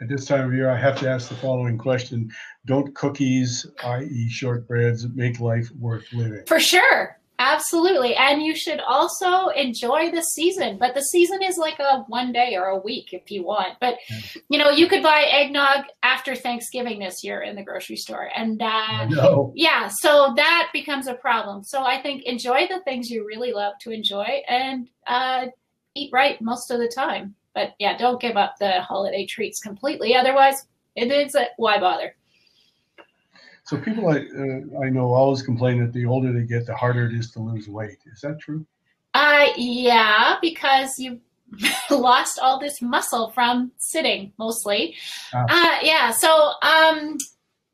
At 0.00 0.08
this 0.08 0.26
time 0.26 0.46
of 0.46 0.52
year, 0.52 0.68
I 0.68 0.76
have 0.76 0.98
to 0.98 1.08
ask 1.08 1.28
the 1.28 1.36
following 1.36 1.78
question. 1.78 2.30
Don't 2.66 2.92
cookies, 2.94 3.66
i.e. 3.84 4.28
shortbreads, 4.30 5.14
make 5.14 5.38
life 5.38 5.70
worth 5.78 6.12
living? 6.12 6.44
For 6.46 6.58
sure. 6.58 7.18
Absolutely. 7.44 8.14
And 8.14 8.40
you 8.40 8.54
should 8.54 8.78
also 8.78 9.48
enjoy 9.48 10.12
the 10.12 10.22
season. 10.22 10.78
But 10.78 10.94
the 10.94 11.02
season 11.02 11.42
is 11.42 11.58
like 11.58 11.80
a 11.80 12.04
one 12.06 12.30
day 12.30 12.54
or 12.54 12.66
a 12.66 12.78
week 12.78 13.12
if 13.12 13.32
you 13.32 13.42
want. 13.42 13.78
But, 13.80 13.98
you 14.48 14.60
know, 14.60 14.70
you 14.70 14.86
could 14.86 15.02
buy 15.02 15.22
eggnog 15.22 15.86
after 16.04 16.36
Thanksgiving 16.36 17.00
this 17.00 17.24
year 17.24 17.42
in 17.42 17.56
the 17.56 17.64
grocery 17.64 17.96
store. 17.96 18.30
And 18.36 18.62
uh, 18.62 19.08
yeah, 19.56 19.88
so 19.88 20.34
that 20.36 20.68
becomes 20.72 21.08
a 21.08 21.14
problem. 21.14 21.64
So 21.64 21.82
I 21.82 22.00
think 22.00 22.22
enjoy 22.22 22.68
the 22.68 22.80
things 22.84 23.10
you 23.10 23.26
really 23.26 23.52
love 23.52 23.72
to 23.80 23.90
enjoy 23.90 24.42
and 24.48 24.88
uh, 25.08 25.46
eat 25.96 26.10
right 26.12 26.40
most 26.40 26.70
of 26.70 26.78
the 26.78 26.92
time. 26.94 27.34
But 27.56 27.74
yeah, 27.80 27.98
don't 27.98 28.20
give 28.20 28.36
up 28.36 28.54
the 28.60 28.82
holiday 28.82 29.26
treats 29.26 29.58
completely. 29.58 30.14
Otherwise, 30.14 30.64
it 30.94 31.10
is 31.10 31.34
a, 31.34 31.48
why 31.56 31.80
bother? 31.80 32.14
So 33.72 33.78
people 33.78 34.10
I 34.10 34.18
uh, 34.18 34.84
I 34.84 34.90
know 34.90 35.14
always 35.14 35.40
complain 35.40 35.80
that 35.80 35.94
the 35.94 36.04
older 36.04 36.30
they 36.30 36.42
get, 36.42 36.66
the 36.66 36.74
harder 36.74 37.06
it 37.06 37.14
is 37.14 37.30
to 37.30 37.40
lose 37.40 37.68
weight. 37.68 37.96
Is 38.04 38.20
that 38.20 38.38
true? 38.38 38.66
Uh, 39.14 39.46
yeah, 39.56 40.36
because 40.42 40.98
you 40.98 41.18
lost 41.90 42.38
all 42.38 42.60
this 42.60 42.82
muscle 42.82 43.30
from 43.30 43.72
sitting 43.78 44.30
mostly. 44.38 44.94
Ah. 45.32 45.46
Uh, 45.48 45.78
yeah, 45.82 46.10
so 46.10 46.52
um, 46.62 47.16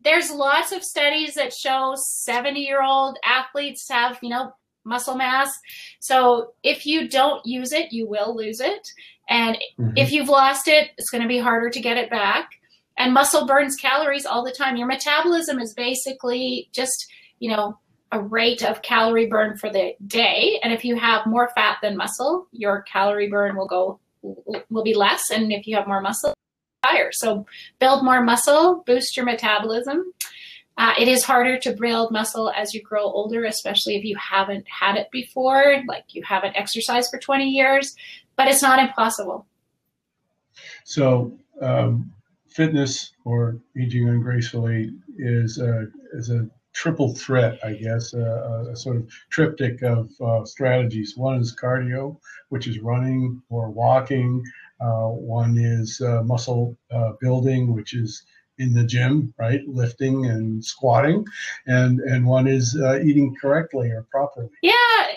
there's 0.05 0.31
lots 0.31 0.71
of 0.71 0.85
studies 0.85 1.35
that 1.35 1.53
show 1.53 1.97
70 1.97 2.61
year 2.61 2.81
old 2.81 3.19
athletes 3.25 3.89
have, 3.91 4.21
you 4.23 4.29
know, 4.29 4.53
muscle 4.85 5.17
mass. 5.17 5.51
So 5.99 6.53
if 6.63 6.87
you 6.87 7.09
don't 7.09 7.45
use 7.45 7.73
it, 7.73 7.93
you 7.93 8.09
will 8.09 8.37
lose 8.37 8.61
it. 8.61 8.89
And 9.29 9.59
Mhm. 9.81 9.95
if 9.97 10.13
you've 10.13 10.29
lost 10.29 10.69
it, 10.69 10.91
it's 10.97 11.11
going 11.11 11.23
to 11.23 11.29
be 11.29 11.39
harder 11.39 11.71
to 11.71 11.81
get 11.81 11.97
it 11.97 12.09
back. 12.09 12.51
And 12.99 13.15
muscle 13.15 13.47
burns 13.47 13.77
calories 13.77 14.27
all 14.27 14.45
the 14.45 14.53
time. 14.53 14.77
Your 14.77 14.89
metabolism 14.89 15.61
is 15.61 15.73
basically 15.73 16.69
just, 16.73 17.11
you 17.39 17.51
know, 17.51 17.79
a 18.11 18.21
rate 18.21 18.63
of 18.63 18.83
calorie 18.83 19.27
burn 19.27 19.57
for 19.57 19.71
the 19.71 19.95
day. 20.07 20.59
And 20.63 20.73
if 20.73 20.85
you 20.85 20.97
have 20.97 21.27
more 21.27 21.51
fat 21.55 21.79
than 21.81 21.97
muscle, 21.97 22.49
your 22.53 22.83
calorie 22.83 23.29
burn 23.29 23.57
will 23.57 23.69
go 23.69 24.01
will 24.69 24.83
be 24.83 24.95
less. 24.95 25.31
And 25.31 25.53
if 25.53 25.67
you 25.67 25.77
have 25.77 25.87
more 25.87 26.01
muscle, 26.01 26.35
higher. 26.85 27.11
So 27.13 27.47
build 27.79 28.05
more 28.05 28.23
muscle, 28.23 28.83
boost 28.85 29.17
your 29.17 29.25
metabolism. 29.25 30.13
Uh, 30.77 30.95
it 30.99 31.09
is 31.09 31.25
harder 31.25 31.59
to 31.59 31.73
build 31.73 32.13
muscle 32.13 32.51
as 32.51 32.73
you 32.73 32.83
grow 32.83 33.03
older, 33.03 33.45
especially 33.45 33.97
if 33.97 34.05
you 34.05 34.17
haven't 34.17 34.65
had 34.69 34.97
it 34.97 35.11
before, 35.11 35.83
like 35.87 36.05
you 36.11 36.23
haven't 36.23 36.57
exercised 36.57 37.11
for 37.11 37.19
20 37.19 37.49
years, 37.49 37.95
but 38.37 38.49
it's 38.49 38.63
not 38.63 38.79
impossible. 38.79 39.47
So 40.85 41.37
um, 41.61 42.13
fitness 42.59 43.13
or 43.25 43.57
aging 43.81 44.09
ungracefully 44.09 44.91
is 45.17 45.59
a, 45.59 45.87
is 46.13 46.29
a 46.31 46.49
triple 46.75 47.15
threat, 47.15 47.57
I 47.65 47.75
guess, 47.75 48.15
a, 48.15 48.71
a 48.73 48.77
sort 48.77 48.97
of 48.97 49.09
triptych 49.31 49.81
of 49.83 50.11
uh, 50.21 50.45
strategies. 50.45 51.17
One 51.17 51.41
is 51.41 51.55
cardio, 51.55 52.19
which 52.49 52.67
is 52.67 52.81
running 52.81 53.41
or 53.49 53.71
walking. 53.71 54.43
Uh, 54.81 55.07
one 55.07 55.57
is 55.57 56.01
uh, 56.01 56.25
muscle 56.25 56.77
uh, 56.91 57.13
building, 57.21 57.73
which 57.73 57.95
is 57.95 58.25
in 58.59 58.75
the 58.75 58.85
gym, 58.85 59.33
right, 59.39 59.61
lifting 59.67 60.27
and 60.27 60.65
squatting, 60.65 61.25
and 61.67 62.01
and 62.01 62.27
one 62.27 62.47
is 62.47 62.79
uh, 62.81 62.99
eating 63.01 63.35
correctly 63.41 63.91
or 63.91 64.03
properly. 64.11 64.49
Yeah, 64.63 64.73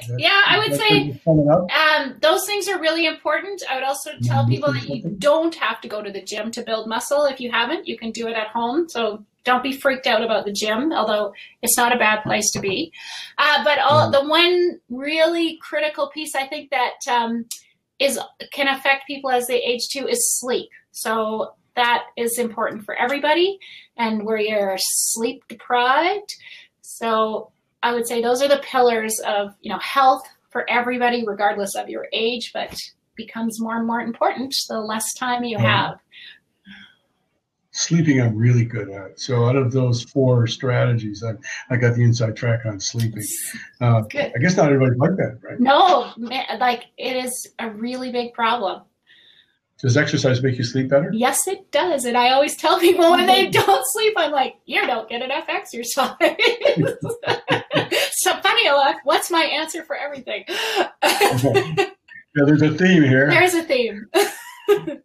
that- 0.08 0.20
yeah, 0.20 0.42
I 0.48 0.58
would 0.60 0.76
say 0.78 1.04
good 1.06 1.14
to 1.14 1.20
sum 1.24 1.40
it 1.40 1.48
up? 1.48 1.68
Um, 1.72 2.18
those 2.22 2.46
things 2.46 2.68
are 2.68 2.80
really 2.80 3.06
important. 3.06 3.62
I 3.70 3.76
would 3.76 3.84
also 3.84 4.12
tell 4.24 4.46
Mhm. 4.46 4.50
people 4.50 4.74
that 4.74 4.88
you 4.88 5.02
don't 5.20 5.56
have 5.56 5.82
to 5.82 5.88
go 5.88 6.02
to 6.02 6.12
the 6.12 6.22
gym 6.22 6.52
to 6.52 6.62
build 6.64 6.88
muscle. 6.88 7.26
If 7.26 7.40
you 7.40 7.52
haven't, 7.52 7.88
you 7.88 7.98
can 7.98 8.12
do 8.12 8.28
it 8.28 8.36
at 8.36 8.48
home. 8.48 8.88
So 8.90 9.24
don't 9.44 9.64
be 9.64 9.72
freaked 9.72 10.06
out 10.06 10.22
about 10.24 10.46
the 10.46 10.52
gym, 10.52 10.94
although 10.94 11.34
it's 11.64 11.78
not 11.78 11.96
a 11.96 11.98
bad 11.98 12.22
place 12.24 12.52
to 12.52 12.60
be. 12.60 12.92
Uh, 13.40 13.64
but 13.64 13.80
all, 13.80 14.12
the 14.12 14.24
one 14.24 14.80
really 14.90 15.58
critical 15.58 16.10
piece 16.10 16.36
I 16.36 16.46
think 16.46 16.70
that 16.70 16.94
um, 17.10 17.46
is 17.98 18.20
can 18.52 18.68
affect 18.68 19.08
people 19.08 19.32
as 19.32 19.48
they 19.48 19.62
age 19.62 19.88
too 19.90 20.08
is 20.08 20.40
sleep. 20.40 20.70
So 20.92 21.54
that 21.76 22.04
is 22.18 22.38
important 22.38 22.84
for 22.84 22.96
everybody, 22.96 23.58
and 23.98 24.24
where 24.24 24.38
you're 24.38 24.76
sleep 24.80 25.44
deprived. 25.48 26.34
So 26.82 27.52
I 27.84 27.94
would 27.94 28.08
say 28.08 28.22
those 28.22 28.42
are 28.42 28.48
the 28.48 28.62
pillars 28.64 29.20
of 29.26 29.56
you 29.62 29.72
know 29.72 29.80
health 29.80 30.24
for 30.50 30.70
everybody, 30.70 31.24
regardless 31.26 31.76
of 31.76 31.90
your 31.90 32.08
age, 32.14 32.52
but 32.54 32.76
becomes 33.16 33.62
more 33.62 33.78
and 33.78 33.88
more 33.88 34.02
important 34.02 34.54
the 34.70 34.80
less 34.80 35.06
time 35.18 35.44
you 35.44 35.58
Mhm. 35.58 35.62
have. 35.62 36.00
Sleeping, 37.74 38.20
I'm 38.20 38.36
really 38.36 38.66
good 38.66 38.90
at. 38.90 39.18
So 39.18 39.46
out 39.46 39.56
of 39.56 39.72
those 39.72 40.04
four 40.04 40.46
strategies, 40.46 41.24
I, 41.24 41.34
I 41.74 41.78
got 41.78 41.96
the 41.96 42.04
inside 42.04 42.36
track 42.36 42.66
on 42.66 42.82
sleeping. 42.82 43.24
Uh, 43.80 44.02
Good. 44.02 44.34
I 44.36 44.40
guess 44.40 44.58
not 44.58 44.66
everybody 44.66 44.98
like 44.98 45.16
that, 45.16 45.40
right? 45.42 45.58
No, 45.58 46.12
ma- 46.18 46.58
like 46.60 46.88
it 46.98 47.16
is 47.26 47.48
a 47.60 47.70
really 47.70 48.12
big 48.12 48.34
problem. 48.34 48.82
Does 49.82 49.98
exercise 49.98 50.44
make 50.44 50.58
you 50.58 50.64
sleep 50.64 50.90
better? 50.90 51.10
Yes, 51.12 51.48
it 51.48 51.72
does. 51.72 52.06
And 52.06 52.16
I 52.16 52.32
always 52.32 52.56
tell 52.56 52.80
people 52.80 53.10
when 53.12 53.26
they 53.26 53.48
don't 53.50 53.84
sleep, 53.88 54.14
I'm 54.16 54.32
like, 54.32 54.58
you 54.66 54.86
don't 54.86 55.10
get 55.10 55.24
enough 55.24 55.46
exercise. 55.50 56.16
so 58.12 58.34
funny 58.42 58.68
enough, 58.68 58.98
what's 59.04 59.32
my 59.32 59.44
answer 59.44 59.84
for 59.84 59.96
everything? 59.96 60.46
Yeah, 62.34 62.46
there's 62.46 62.62
a 62.62 62.74
theme 62.78 63.04
here. 63.04 63.30
There's 63.30 63.54
a 63.54 63.64
theme. 63.64 64.08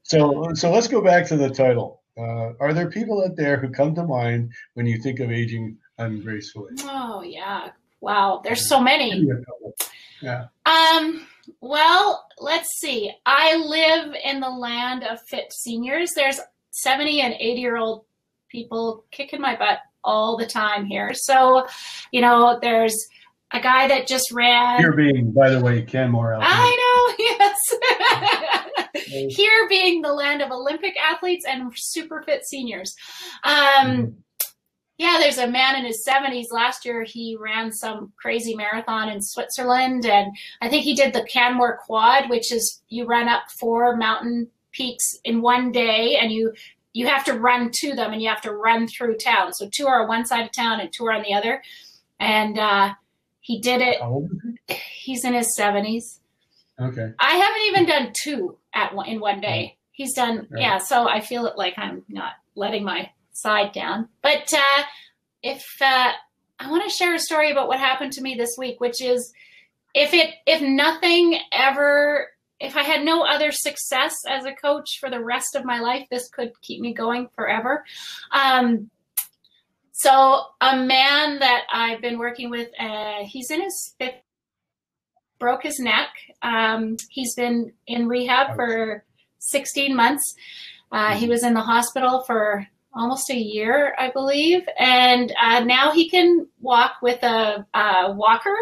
So, 0.04 0.52
so 0.54 0.70
let's 0.70 0.86
go 0.86 1.00
back 1.02 1.26
to 1.26 1.36
the 1.36 1.50
title. 1.50 2.00
Uh, 2.16 2.52
are 2.60 2.72
there 2.72 2.88
people 2.88 3.24
out 3.24 3.34
there 3.34 3.56
who 3.56 3.68
come 3.68 3.96
to 3.96 4.04
mind 4.04 4.52
when 4.74 4.86
you 4.86 5.02
think 5.02 5.18
of 5.18 5.32
aging 5.32 5.76
ungracefully? 5.98 6.74
Oh 6.84 7.22
yeah. 7.22 7.70
Wow. 8.00 8.42
There's 8.44 8.68
so 8.68 8.80
many. 8.80 9.10
Give 9.10 9.22
me 9.24 9.32
a 9.32 9.44
couple. 9.44 9.74
Yeah. 10.22 10.44
Um, 10.66 11.26
well, 11.60 12.26
let's 12.38 12.68
see. 12.78 13.12
I 13.24 13.56
live 13.56 14.14
in 14.24 14.40
the 14.40 14.50
land 14.50 15.04
of 15.04 15.20
fit 15.22 15.52
seniors. 15.52 16.12
There's 16.14 16.40
70 16.70 17.20
and 17.20 17.34
80 17.34 17.60
year 17.60 17.76
old 17.76 18.04
people 18.48 19.04
kicking 19.10 19.40
my 19.40 19.56
butt 19.56 19.78
all 20.04 20.36
the 20.36 20.46
time 20.46 20.84
here. 20.86 21.12
So, 21.14 21.66
you 22.12 22.20
know, 22.20 22.58
there's 22.60 22.96
a 23.52 23.60
guy 23.60 23.88
that 23.88 24.06
just 24.06 24.32
ran. 24.32 24.78
Here 24.80 24.92
being, 24.92 25.32
by 25.32 25.50
the 25.50 25.60
way, 25.60 25.82
Canmore. 25.82 26.36
I 26.40 27.14
know, 27.18 27.24
yes. 29.04 29.34
Here 29.34 29.68
being 29.68 30.02
the 30.02 30.12
land 30.12 30.42
of 30.42 30.50
Olympic 30.50 30.96
athletes 30.98 31.44
and 31.48 31.72
super 31.74 32.22
fit 32.22 32.44
seniors. 32.44 32.94
Um, 33.44 34.16
yeah, 34.98 35.18
there's 35.20 35.38
a 35.38 35.46
man 35.46 35.76
in 35.76 35.84
his 35.84 36.06
70s. 36.08 36.46
Last 36.50 36.84
year, 36.84 37.04
he 37.04 37.36
ran 37.38 37.70
some 37.72 38.12
crazy 38.16 38.54
marathon 38.54 39.08
in 39.08 39.20
Switzerland, 39.20 40.06
and 40.06 40.34
I 40.62 40.68
think 40.68 40.84
he 40.84 40.94
did 40.94 41.12
the 41.12 41.24
Canmore 41.24 41.78
Quad, 41.84 42.30
which 42.30 42.50
is 42.52 42.82
you 42.88 43.04
run 43.04 43.28
up 43.28 43.42
four 43.60 43.96
mountain 43.96 44.48
peaks 44.72 45.04
in 45.24 45.42
one 45.42 45.72
day, 45.72 46.16
and 46.16 46.32
you 46.32 46.52
you 46.92 47.06
have 47.06 47.24
to 47.26 47.34
run 47.34 47.70
to 47.80 47.94
them, 47.94 48.12
and 48.14 48.22
you 48.22 48.28
have 48.30 48.40
to 48.42 48.52
run 48.52 48.88
through 48.88 49.16
town. 49.18 49.52
So 49.52 49.68
two 49.70 49.86
are 49.86 50.02
on 50.02 50.08
one 50.08 50.24
side 50.24 50.46
of 50.46 50.52
town, 50.52 50.80
and 50.80 50.90
two 50.90 51.04
are 51.06 51.12
on 51.12 51.22
the 51.22 51.34
other. 51.34 51.62
And 52.18 52.58
uh, 52.58 52.94
he 53.40 53.60
did 53.60 53.82
it. 53.82 54.00
How 54.00 54.08
old 54.08 54.30
is 54.32 54.40
he? 54.68 54.74
He's 55.02 55.24
in 55.24 55.34
his 55.34 55.54
70s. 55.58 56.20
Okay. 56.80 57.12
I 57.18 57.32
haven't 57.36 57.62
even 57.68 57.84
done 57.86 58.12
two 58.22 58.56
at 58.74 58.94
one, 58.94 59.06
in 59.08 59.20
one 59.20 59.42
day. 59.42 59.76
He's 59.92 60.14
done, 60.14 60.46
Right. 60.50 60.62
yeah. 60.62 60.78
So 60.78 61.06
I 61.06 61.20
feel 61.20 61.44
it 61.46 61.58
like 61.58 61.74
I'm 61.76 62.02
not 62.08 62.32
letting 62.54 62.84
my 62.84 63.10
side 63.36 63.72
down. 63.72 64.08
But 64.22 64.52
uh, 64.52 64.82
if 65.42 65.64
uh, 65.80 66.12
I 66.58 66.70
want 66.70 66.84
to 66.84 66.90
share 66.90 67.14
a 67.14 67.18
story 67.18 67.50
about 67.50 67.68
what 67.68 67.78
happened 67.78 68.12
to 68.14 68.22
me 68.22 68.34
this 68.34 68.56
week, 68.58 68.80
which 68.80 69.02
is 69.02 69.32
if 69.94 70.12
it 70.12 70.34
if 70.46 70.62
nothing 70.62 71.38
ever 71.52 72.28
if 72.58 72.76
I 72.76 72.82
had 72.82 73.04
no 73.04 73.22
other 73.22 73.52
success 73.52 74.14
as 74.26 74.46
a 74.46 74.54
coach 74.54 74.98
for 74.98 75.10
the 75.10 75.22
rest 75.22 75.54
of 75.54 75.64
my 75.64 75.78
life, 75.78 76.06
this 76.10 76.28
could 76.30 76.52
keep 76.62 76.80
me 76.80 76.94
going 76.94 77.28
forever. 77.34 77.84
Um, 78.32 78.90
so 79.92 80.42
a 80.60 80.76
man 80.76 81.38
that 81.38 81.64
I've 81.72 82.00
been 82.00 82.18
working 82.18 82.50
with, 82.50 82.68
uh, 82.78 83.24
he's 83.24 83.50
in 83.50 83.62
his 83.62 83.94
fifth, 83.98 84.22
broke 85.38 85.62
his 85.62 85.78
neck. 85.78 86.08
Um, 86.40 86.96
he's 87.10 87.34
been 87.34 87.72
in 87.86 88.08
rehab 88.08 88.56
for 88.56 89.04
16 89.38 89.94
months. 89.94 90.22
Uh, 90.90 91.14
he 91.14 91.28
was 91.28 91.44
in 91.44 91.54
the 91.54 91.60
hospital 91.60 92.22
for 92.26 92.66
almost 92.96 93.30
a 93.30 93.36
year, 93.36 93.94
I 93.98 94.10
believe, 94.10 94.62
and 94.78 95.32
uh, 95.40 95.60
now 95.60 95.92
he 95.92 96.08
can 96.08 96.46
walk 96.60 96.94
with 97.02 97.22
a, 97.22 97.66
a 97.74 98.12
walker. 98.12 98.56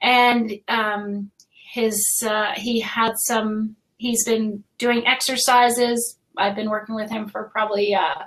And 0.00 0.52
um, 0.68 1.30
his 1.72 2.00
uh, 2.24 2.52
he 2.54 2.80
had 2.80 3.12
some. 3.16 3.76
He's 3.96 4.24
been 4.24 4.62
doing 4.78 5.06
exercises. 5.06 6.18
I've 6.36 6.54
been 6.54 6.70
working 6.70 6.94
with 6.94 7.10
him 7.10 7.28
for 7.28 7.44
probably 7.44 7.94
uh, 7.94 8.22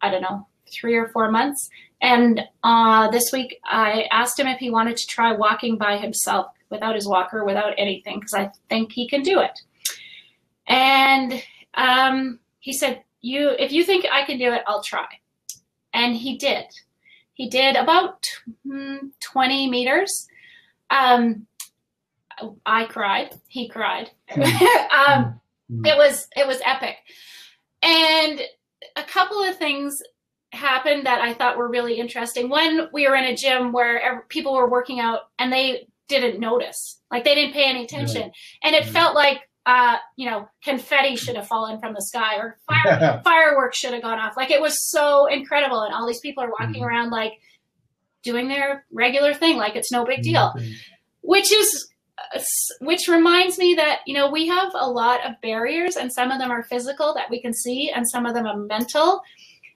I 0.00 0.10
don't 0.10 0.22
know 0.22 0.46
three 0.72 0.96
or 0.96 1.08
four 1.08 1.30
months. 1.30 1.68
And 2.00 2.40
uh, 2.62 3.10
this 3.10 3.30
week, 3.32 3.58
I 3.64 4.06
asked 4.10 4.38
him 4.38 4.46
if 4.46 4.58
he 4.58 4.70
wanted 4.70 4.96
to 4.96 5.06
try 5.06 5.32
walking 5.32 5.76
by 5.76 5.98
himself 5.98 6.46
without 6.70 6.94
his 6.94 7.08
walker, 7.08 7.44
without 7.44 7.74
anything, 7.76 8.20
because 8.20 8.34
I 8.34 8.50
think 8.68 8.92
he 8.92 9.08
can 9.08 9.22
do 9.22 9.40
it. 9.40 9.58
And 10.66 11.42
um, 11.74 12.38
he 12.60 12.72
said, 12.72 13.02
"You, 13.20 13.50
if 13.58 13.72
you 13.72 13.84
think 13.84 14.06
I 14.10 14.24
can 14.24 14.38
do 14.38 14.52
it, 14.52 14.62
I'll 14.66 14.82
try." 14.82 15.06
And 15.92 16.14
he 16.16 16.36
did. 16.36 16.64
He 17.34 17.48
did 17.48 17.76
about 17.76 18.26
mm, 18.66 18.98
20 19.20 19.70
meters. 19.70 20.28
Um, 20.90 21.46
I 22.66 22.84
cried. 22.84 23.34
He 23.48 23.68
cried. 23.68 24.10
Hmm. 24.28 24.42
um, 25.12 25.40
Mm. 25.70 25.86
it 25.86 25.98
was 25.98 26.26
it 26.34 26.46
was 26.46 26.62
epic, 26.64 26.96
and 27.82 28.40
a 28.96 29.02
couple 29.02 29.42
of 29.42 29.58
things 29.58 30.02
happened 30.52 31.04
that 31.04 31.20
I 31.20 31.34
thought 31.34 31.58
were 31.58 31.68
really 31.68 31.98
interesting. 32.00 32.48
One, 32.48 32.88
we 32.90 33.06
were 33.06 33.14
in 33.16 33.26
a 33.26 33.36
gym 33.36 33.70
where 33.70 34.24
people 34.30 34.54
were 34.54 34.70
working 34.70 34.98
out 34.98 35.28
and 35.38 35.52
they 35.52 35.86
didn't 36.08 36.40
notice, 36.40 37.00
like 37.10 37.24
they 37.24 37.34
didn't 37.34 37.52
pay 37.52 37.64
any 37.68 37.84
attention, 37.84 38.32
and 38.62 38.74
it 38.74 38.86
felt 38.86 39.14
like 39.14 39.40
uh, 39.68 39.96
you 40.16 40.28
know 40.28 40.48
confetti 40.64 41.14
should 41.14 41.36
have 41.36 41.46
fallen 41.46 41.78
from 41.78 41.92
the 41.92 42.00
sky 42.00 42.36
or 42.38 42.56
fire 42.66 43.20
fireworks 43.24 43.78
should 43.78 43.92
have 43.92 44.02
gone 44.02 44.18
off. 44.18 44.34
Like 44.36 44.50
it 44.50 44.60
was 44.60 44.74
so 44.90 45.26
incredible, 45.26 45.82
and 45.82 45.92
all 45.94 46.06
these 46.06 46.20
people 46.20 46.42
are 46.42 46.50
walking 46.58 46.82
Mhm. 46.82 46.86
around 46.86 47.10
like 47.10 47.34
doing 48.24 48.48
their 48.48 48.84
regular 48.92 49.34
thing, 49.34 49.56
like 49.56 49.76
it's 49.76 49.92
no 49.92 50.04
big 50.04 50.22
deal. 50.22 50.52
Which 51.20 51.52
is, 51.52 51.88
uh, 52.34 52.40
which 52.80 53.06
reminds 53.08 53.58
me 53.58 53.74
that 53.74 54.00
you 54.06 54.14
know 54.14 54.30
we 54.30 54.46
have 54.48 54.72
a 54.74 54.88
lot 54.90 55.20
of 55.26 55.40
barriers, 55.42 55.96
and 55.96 56.10
some 56.12 56.30
of 56.30 56.38
them 56.38 56.50
are 56.50 56.62
physical 56.64 57.12
that 57.14 57.28
we 57.30 57.40
can 57.40 57.52
see, 57.52 57.90
and 57.94 58.04
some 58.08 58.24
of 58.26 58.34
them 58.34 58.46
are 58.46 58.56
mental. 58.56 59.20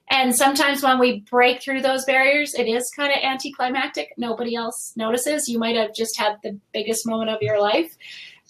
And 0.09 0.35
sometimes 0.35 0.83
when 0.83 0.99
we 0.99 1.21
break 1.31 1.61
through 1.61 1.81
those 1.81 2.03
barriers, 2.05 2.53
it 2.55 2.65
is 2.67 2.83
kind 2.95 3.11
of 3.13 3.19
anticlimactic. 3.23 4.09
Nobody 4.17 4.53
else 4.55 4.93
notices. 4.97 5.47
You 5.47 5.59
might 5.59 5.77
have 5.77 5.93
just 5.95 6.17
had 6.19 6.33
the 6.43 6.59
biggest 6.73 7.07
moment 7.07 7.29
of 7.29 7.41
your 7.41 7.59
life. 7.61 7.95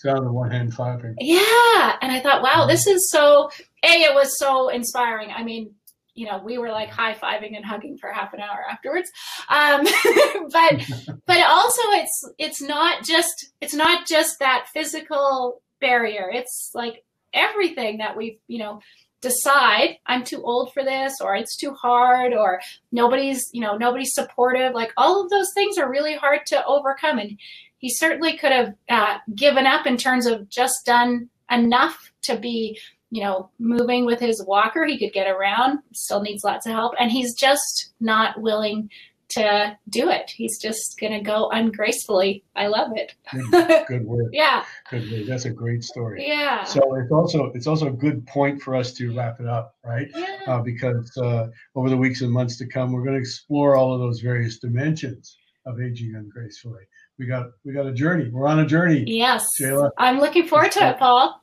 Sound 0.04 0.26
of 0.26 0.34
one 0.34 0.52
hand 0.52 0.76
clapping. 0.76 1.16
Yeah. 1.20 1.96
And 2.02 2.12
I 2.12 2.20
thought, 2.22 2.42
wow, 2.42 2.66
this 2.68 2.88
is 2.88 3.10
so, 3.10 3.50
A, 3.84 3.88
it 3.88 4.14
was 4.14 4.38
so 4.38 4.68
inspiring. 4.68 5.32
I 5.32 5.44
mean, 5.44 5.76
you 6.14 6.28
know, 6.28 6.42
we 6.44 6.58
were 6.58 6.72
like 6.72 6.90
high 6.90 7.14
fiving 7.14 7.56
and 7.56 7.66
hugging 7.66 7.98
for 7.98 8.12
half 8.12 8.34
an 8.34 8.42
hour 8.42 8.66
afterwards. 8.70 9.10
Um, 9.48 9.84
but, 10.52 11.22
but 11.26 11.44
also 11.44 11.82
it's, 11.92 12.24
it's 12.38 12.62
not 12.62 13.06
just, 13.06 13.52
it's 13.62 13.74
not 13.74 14.06
just 14.06 14.40
that 14.40 14.68
physical 14.74 15.62
barrier. 15.80 16.30
It's 16.32 16.72
like 16.74 17.06
everything 17.34 18.00
that 18.00 18.18
we, 18.18 18.40
you 18.48 18.60
know, 18.60 18.82
decide 19.22 19.98
I'm 20.06 20.26
too 20.26 20.44
old 20.44 20.74
for 20.74 20.84
this 20.84 21.14
or 21.22 21.34
it's 21.34 21.56
too 21.56 21.74
hard 21.74 22.34
or 22.34 22.60
nobody's, 22.92 23.50
you 23.54 23.62
know, 23.62 23.78
nobody's 23.78 24.14
supportive. 24.14 24.74
Like 24.74 24.92
all 24.98 25.24
of 25.24 25.30
those 25.30 25.48
things 25.54 25.78
are 25.78 25.90
really 25.90 26.16
hard 26.16 26.42
to 26.48 26.64
overcome. 26.66 27.20
And 27.20 27.40
he 27.84 27.90
certainly 27.90 28.38
could 28.38 28.54
have 28.54 28.74
uh, 28.88 29.18
given 29.36 29.66
up 29.66 29.86
in 29.86 29.98
terms 29.98 30.26
of 30.26 30.48
just 30.48 30.86
done 30.86 31.30
enough 31.52 32.14
to 32.22 32.38
be, 32.38 32.80
you 33.12 33.22
know, 33.22 33.50
moving 33.60 34.06
with 34.06 34.22
his 34.22 34.42
walker. 34.48 34.86
He 34.86 34.98
could 34.98 35.12
get 35.12 35.28
around, 35.28 35.80
still 35.94 36.22
needs 36.22 36.46
lots 36.46 36.66
of 36.66 36.72
help. 36.72 36.94
And 36.98 37.12
he's 37.12 37.36
just 37.36 37.92
not 38.00 38.40
willing 38.40 38.90
to 39.32 39.78
do 39.90 40.10
it. 40.10 40.32
He's 40.34 40.58
just 40.62 40.98
going 40.98 41.12
to 41.12 41.20
go 41.20 41.50
ungracefully. 41.50 42.46
I 42.56 42.68
love 42.68 42.92
it. 42.96 43.16
Good, 43.34 43.86
good 43.90 44.06
work. 44.06 44.30
Yeah. 44.32 44.64
Good 44.90 45.12
work. 45.12 45.26
That's 45.28 45.44
a 45.44 45.50
great 45.50 45.84
story. 45.84 46.26
Yeah. 46.26 46.64
So 46.64 46.96
it's 46.96 47.12
also 47.12 47.52
it's 47.54 47.68
also 47.68 47.88
a 47.88 47.92
good 47.92 48.26
point 48.28 48.62
for 48.62 48.78
us 48.78 48.94
to 48.94 49.14
wrap 49.14 49.42
it 49.42 49.46
up, 49.46 49.76
right? 49.84 50.08
yeah. 50.16 50.38
Uh, 50.48 50.62
because 50.62 51.12
uh, 51.18 51.48
over 51.76 51.90
the 51.90 51.98
weeks 51.98 52.22
and 52.22 52.32
months 52.32 52.58
to 52.60 52.66
come, 52.66 52.94
we're 52.94 53.04
going 53.04 53.16
to 53.16 53.20
explore 53.20 53.76
all 53.76 53.94
of 53.94 54.00
those 54.00 54.22
various 54.22 54.58
dimensions 54.60 55.36
of 55.66 55.82
aging 55.82 56.16
ungracefully. 56.16 56.84
We 57.20 57.26
got 57.28 57.48
we 57.64 57.74
got 57.74 57.86
a 57.86 57.94
journey. 57.94 58.30
We're 58.30 58.48
on 58.48 58.60
a 58.60 58.66
journey, 58.66 59.04
Yes. 59.08 59.46
Shayla. 59.60 59.92
I'm 59.98 60.20
looking 60.20 60.48
forward 60.48 60.72
to 60.74 60.90
it, 60.90 60.98
Paul. 60.98 61.40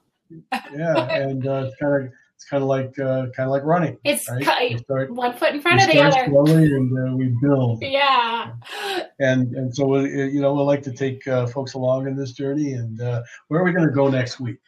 Yeah, 0.76 0.96
and 1.10 1.46
uh, 1.46 1.66
it's 1.66 1.76
kind 1.76 2.04
of 2.06 2.12
it's 2.34 2.44
kind 2.44 2.62
of 2.62 2.68
like 2.68 2.98
uh, 2.98 3.26
kind 3.36 3.46
of 3.46 3.50
like 3.50 3.64
running, 3.64 3.98
It's 4.04 4.28
right? 4.30 4.70
We 4.72 4.78
start, 4.78 5.10
one 5.12 5.34
foot 5.36 5.50
in 5.50 5.56
we 5.56 5.60
front 5.60 5.82
of 5.82 5.88
the 5.90 6.00
other. 6.00 6.24
slowly 6.28 6.64
and 6.66 6.98
uh, 6.98 7.16
we 7.16 7.28
build. 7.40 7.82
Yeah. 7.82 8.52
and 9.20 9.54
and 9.54 9.74
so 9.74 9.86
we 9.86 10.08
you 10.30 10.40
know 10.40 10.54
we'd 10.54 10.62
like 10.62 10.82
to 10.82 10.92
take 10.92 11.26
uh, 11.28 11.46
folks 11.46 11.74
along 11.74 12.06
in 12.08 12.16
this 12.16 12.32
journey 12.32 12.72
and 12.72 13.00
uh, 13.00 13.22
where 13.48 13.60
are 13.60 13.64
we 13.64 13.72
going 13.72 13.86
to 13.86 13.94
go 13.94 14.08
next 14.08 14.40
week 14.40 14.58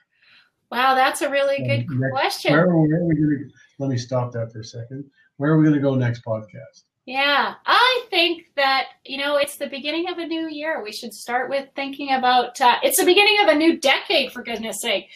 Wow, 0.71 0.95
that's 0.95 1.21
a 1.21 1.29
really 1.31 1.57
Um, 1.59 1.67
good 1.69 1.87
next- 2.01 2.12
question. 2.12 2.53
where, 2.53 2.67
where 2.67 3.01
are 3.01 3.07
we 3.07 3.15
going 3.15 3.38
to 3.49 3.51
let 3.79 3.91
me 3.91 3.99
stop 3.99 4.33
that 4.33 4.53
for 4.53 4.61
a 4.61 4.65
second 4.65 5.05
where 5.37 5.51
are 5.53 5.59
we 5.59 5.65
going 5.65 5.75
to 5.77 5.81
go 5.83 5.95
next 5.95 6.25
podcast 6.25 6.85
Yeah, 7.05 7.55
I 7.67 8.05
think 8.11 8.47
that, 8.55 8.87
you 9.05 9.19
know, 9.19 9.37
it's 9.37 9.57
the 9.57 9.67
beginning 9.67 10.09
of 10.09 10.19
a 10.19 10.27
new 10.27 10.49
year. 10.49 10.83
We 10.85 10.93
should 10.93 11.12
start 11.12 11.51
with 11.51 11.69
thinking 11.75 12.12
about 12.12 12.61
uh, 12.61 12.77
it's 12.83 12.99
the 12.99 13.05
beginning 13.05 13.41
of 13.43 13.49
a 13.49 13.55
new 13.57 13.79
decade, 13.79 14.33
for 14.33 14.43
goodness 14.43 14.81
sake. 14.81 15.09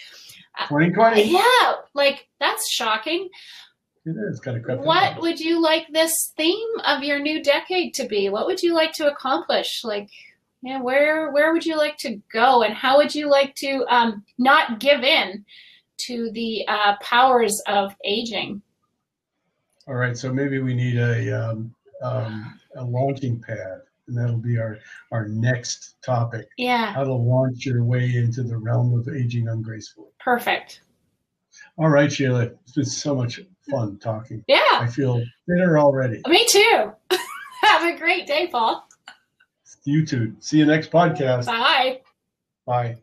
2020 0.68 1.32
Yeah, 1.32 1.74
like 1.94 2.26
that's 2.40 2.72
shocking. 2.72 3.28
it 4.04 4.16
is 4.30 4.40
kind 4.40 4.64
of 4.68 4.80
What 4.80 5.20
would 5.20 5.38
you 5.38 5.60
like 5.60 5.86
this 5.92 6.32
theme 6.36 6.80
of 6.86 7.04
your 7.04 7.20
new 7.20 7.42
decade 7.42 7.94
to 7.94 8.06
be? 8.06 8.30
What 8.30 8.46
would 8.46 8.62
you 8.62 8.74
like 8.74 8.92
to 8.94 9.10
accomplish? 9.10 9.82
Like, 9.84 10.08
yeah, 10.62 10.80
where 10.80 11.30
where 11.30 11.52
would 11.52 11.66
you 11.66 11.76
like 11.76 11.98
to 11.98 12.20
go, 12.32 12.62
and 12.62 12.74
how 12.74 12.96
would 12.96 13.14
you 13.14 13.28
like 13.28 13.54
to 13.56 13.84
um, 13.88 14.24
not 14.38 14.80
give 14.80 15.02
in 15.02 15.44
to 15.98 16.30
the 16.32 16.66
uh, 16.66 16.96
powers 17.00 17.62
of 17.68 17.94
aging? 18.04 18.62
All 19.86 19.94
right 19.94 20.16
so 20.16 20.32
maybe 20.32 20.58
we 20.58 20.74
need 20.74 20.96
a 20.96 21.50
um, 21.50 21.74
um, 22.02 22.58
a 22.76 22.84
launching 22.84 23.40
pad 23.40 23.82
and 24.08 24.16
that'll 24.16 24.36
be 24.36 24.58
our 24.58 24.78
our 25.12 25.28
next 25.28 25.96
topic. 26.04 26.48
Yeah, 26.56 26.92
how 26.92 27.04
to 27.04 27.12
launch 27.12 27.66
your 27.66 27.84
way 27.84 28.16
into 28.16 28.42
the 28.42 28.56
realm 28.56 28.98
of 28.98 29.08
aging 29.14 29.48
ungracefully. 29.48 30.08
Perfect. 30.20 30.82
all 31.78 31.88
right 31.88 32.10
Shayla 32.10 32.56
it's 32.62 32.72
been 32.72 32.84
so 32.84 33.14
much 33.14 33.40
fun 33.70 33.98
talking. 33.98 34.44
Yeah, 34.46 34.58
i 34.72 34.86
feel 34.86 35.22
better 35.46 35.78
already. 35.78 36.20
Me 36.28 36.46
too. 36.48 36.92
Have 37.62 37.94
a 37.94 37.98
great 37.98 38.26
day, 38.26 38.48
Paul. 38.48 38.86
you 39.84 40.04
too. 40.04 40.36
See 40.40 40.58
you 40.58 40.66
next 40.66 40.90
podcast. 40.90 41.46
Bye. 41.46 42.00
bye 42.66 42.96